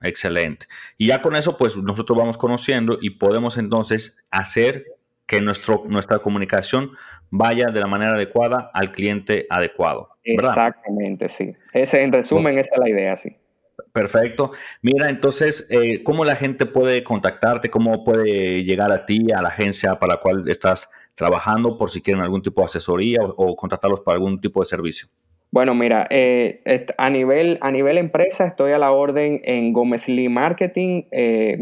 Excelente. 0.00 0.66
Y 0.98 1.08
ya 1.08 1.22
con 1.22 1.36
eso, 1.36 1.56
pues 1.56 1.76
nosotros 1.76 2.18
vamos 2.18 2.36
conociendo 2.36 2.98
y 3.00 3.10
podemos 3.10 3.58
entonces 3.58 4.24
hacer 4.30 4.84
que 5.26 5.40
nuestro, 5.40 5.84
nuestra 5.86 6.18
comunicación 6.18 6.90
vaya 7.30 7.68
de 7.70 7.80
la 7.80 7.86
manera 7.86 8.12
adecuada 8.12 8.70
al 8.74 8.92
cliente 8.92 9.46
adecuado. 9.48 10.08
Exactamente, 10.24 11.28
sí. 11.28 11.54
Ese, 11.72 12.02
en 12.02 12.12
resumen, 12.12 12.58
esa 12.58 12.74
es 12.74 12.80
la 12.80 12.88
idea, 12.88 13.16
sí. 13.16 13.36
Perfecto. 13.92 14.52
Mira, 14.80 15.10
entonces, 15.10 15.66
eh, 15.68 16.02
¿cómo 16.02 16.24
la 16.24 16.34
gente 16.34 16.64
puede 16.64 17.04
contactarte? 17.04 17.68
¿Cómo 17.68 18.04
puede 18.04 18.64
llegar 18.64 18.90
a 18.90 19.04
ti, 19.04 19.30
a 19.32 19.42
la 19.42 19.48
agencia 19.48 19.98
para 19.98 20.14
la 20.14 20.20
cual 20.20 20.48
estás 20.48 20.90
trabajando, 21.14 21.76
por 21.76 21.90
si 21.90 22.00
quieren 22.00 22.22
algún 22.22 22.40
tipo 22.40 22.62
de 22.62 22.66
asesoría 22.66 23.18
o, 23.22 23.50
o 23.50 23.56
contratarlos 23.56 24.00
para 24.00 24.14
algún 24.14 24.40
tipo 24.40 24.60
de 24.60 24.66
servicio? 24.66 25.08
Bueno, 25.52 25.74
mira, 25.74 26.06
eh, 26.08 26.62
a, 26.96 27.10
nivel, 27.10 27.58
a 27.60 27.70
nivel 27.70 27.98
empresa 27.98 28.46
estoy 28.46 28.72
a 28.72 28.78
la 28.78 28.90
orden 28.90 29.42
en 29.44 29.74
Gómez 29.74 30.08
Lee 30.08 30.30
Marketing, 30.30 31.02
eh, 31.10 31.58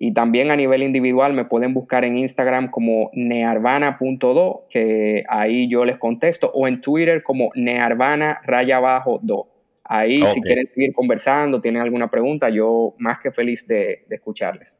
y 0.00 0.12
también 0.12 0.50
a 0.50 0.56
nivel 0.56 0.82
individual 0.82 1.34
me 1.34 1.44
pueden 1.44 1.72
buscar 1.72 2.04
en 2.04 2.18
Instagram 2.18 2.72
como 2.72 3.10
nearvana.do, 3.12 4.66
que 4.68 5.22
ahí 5.28 5.68
yo 5.68 5.84
les 5.84 5.98
contesto, 5.98 6.50
o 6.52 6.66
en 6.66 6.80
Twitter 6.80 7.22
como 7.22 7.50
nearvana 7.54 8.40
raya 8.44 8.78
abajo 8.78 9.20
do. 9.22 9.46
Ahí, 9.88 10.24
si 10.26 10.40
quieren 10.40 10.68
seguir 10.74 10.92
conversando, 10.92 11.60
tienen 11.60 11.82
alguna 11.82 12.10
pregunta, 12.10 12.48
yo 12.48 12.94
más 12.98 13.18
que 13.20 13.30
feliz 13.30 13.66
de, 13.66 14.04
de 14.08 14.16
escucharles. 14.16 14.76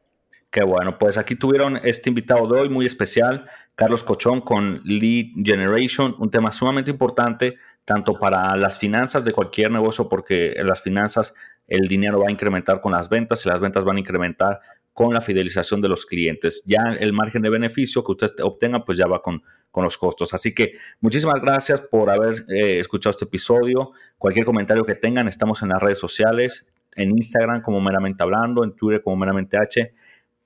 Qué 0.49 0.63
bueno, 0.63 0.97
pues 0.97 1.17
aquí 1.17 1.35
tuvieron 1.35 1.77
este 1.83 2.09
invitado 2.09 2.47
de 2.47 2.61
hoy 2.61 2.69
muy 2.69 2.85
especial, 2.85 3.49
Carlos 3.75 4.03
Cochón 4.03 4.41
con 4.41 4.81
Lead 4.83 5.27
Generation, 5.43 6.15
un 6.19 6.31
tema 6.31 6.51
sumamente 6.51 6.89
importante 6.89 7.57
tanto 7.87 8.19
para 8.19 8.57
las 8.57 8.77
finanzas 8.77 9.23
de 9.23 9.31
cualquier 9.31 9.71
negocio, 9.71 10.09
porque 10.09 10.51
en 10.57 10.67
las 10.67 10.81
finanzas 10.81 11.33
el 11.67 11.87
dinero 11.87 12.19
va 12.19 12.27
a 12.27 12.31
incrementar 12.31 12.81
con 12.81 12.91
las 12.91 13.07
ventas 13.07 13.45
y 13.45 13.49
las 13.49 13.61
ventas 13.61 13.85
van 13.85 13.95
a 13.95 13.99
incrementar 14.01 14.59
con 14.97 15.13
la 15.13 15.21
fidelización 15.21 15.79
de 15.79 15.89
los 15.89 16.07
clientes. 16.07 16.63
Ya 16.65 16.81
el 16.99 17.13
margen 17.13 17.43
de 17.43 17.51
beneficio 17.51 18.03
que 18.03 18.13
usted 18.13 18.31
obtenga, 18.41 18.83
pues 18.83 18.97
ya 18.97 19.05
va 19.05 19.21
con, 19.21 19.43
con 19.69 19.83
los 19.83 19.95
costos. 19.95 20.33
Así 20.33 20.55
que 20.55 20.71
muchísimas 21.01 21.39
gracias 21.39 21.81
por 21.81 22.09
haber 22.09 22.45
eh, 22.49 22.79
escuchado 22.79 23.11
este 23.11 23.25
episodio. 23.25 23.91
Cualquier 24.17 24.43
comentario 24.43 24.83
que 24.85 24.95
tengan, 24.95 25.27
estamos 25.27 25.61
en 25.61 25.69
las 25.69 25.79
redes 25.79 25.99
sociales, 25.99 26.65
en 26.95 27.11
Instagram 27.11 27.61
como 27.61 27.79
meramente 27.79 28.23
hablando, 28.23 28.63
en 28.63 28.75
Twitter 28.75 29.03
como 29.03 29.17
meramente 29.17 29.55
H 29.55 29.93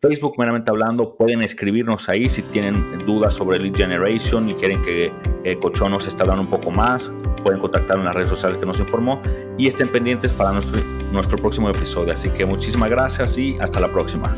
Facebook, 0.02 0.34
meramente 0.40 0.72
hablando, 0.72 1.16
pueden 1.16 1.44
escribirnos 1.44 2.10
ahí 2.10 2.28
si 2.28 2.42
tienen 2.42 3.06
dudas 3.06 3.36
sobre 3.36 3.60
Lead 3.60 3.76
Generation 3.76 4.50
y 4.50 4.56
quieren 4.56 4.82
que 4.82 5.14
eh, 5.44 5.58
Cochón 5.58 5.92
nos 5.92 6.08
esté 6.08 6.24
hablando 6.24 6.42
un 6.42 6.50
poco 6.50 6.72
más. 6.72 7.12
Pueden 7.44 7.60
contactar 7.60 8.00
en 8.00 8.06
las 8.06 8.16
redes 8.16 8.30
sociales 8.30 8.58
que 8.58 8.66
nos 8.66 8.80
informó 8.80 9.22
y 9.60 9.68
estén 9.68 9.92
pendientes 9.92 10.34
para 10.34 10.54
nuestro, 10.54 10.82
nuestro 11.12 11.38
próximo 11.38 11.70
episodio. 11.70 12.14
Así 12.14 12.30
que 12.30 12.46
muchísimas 12.46 12.90
gracias 12.90 13.38
y 13.38 13.60
hasta 13.60 13.80
la 13.80 13.90
próxima. 13.90 14.36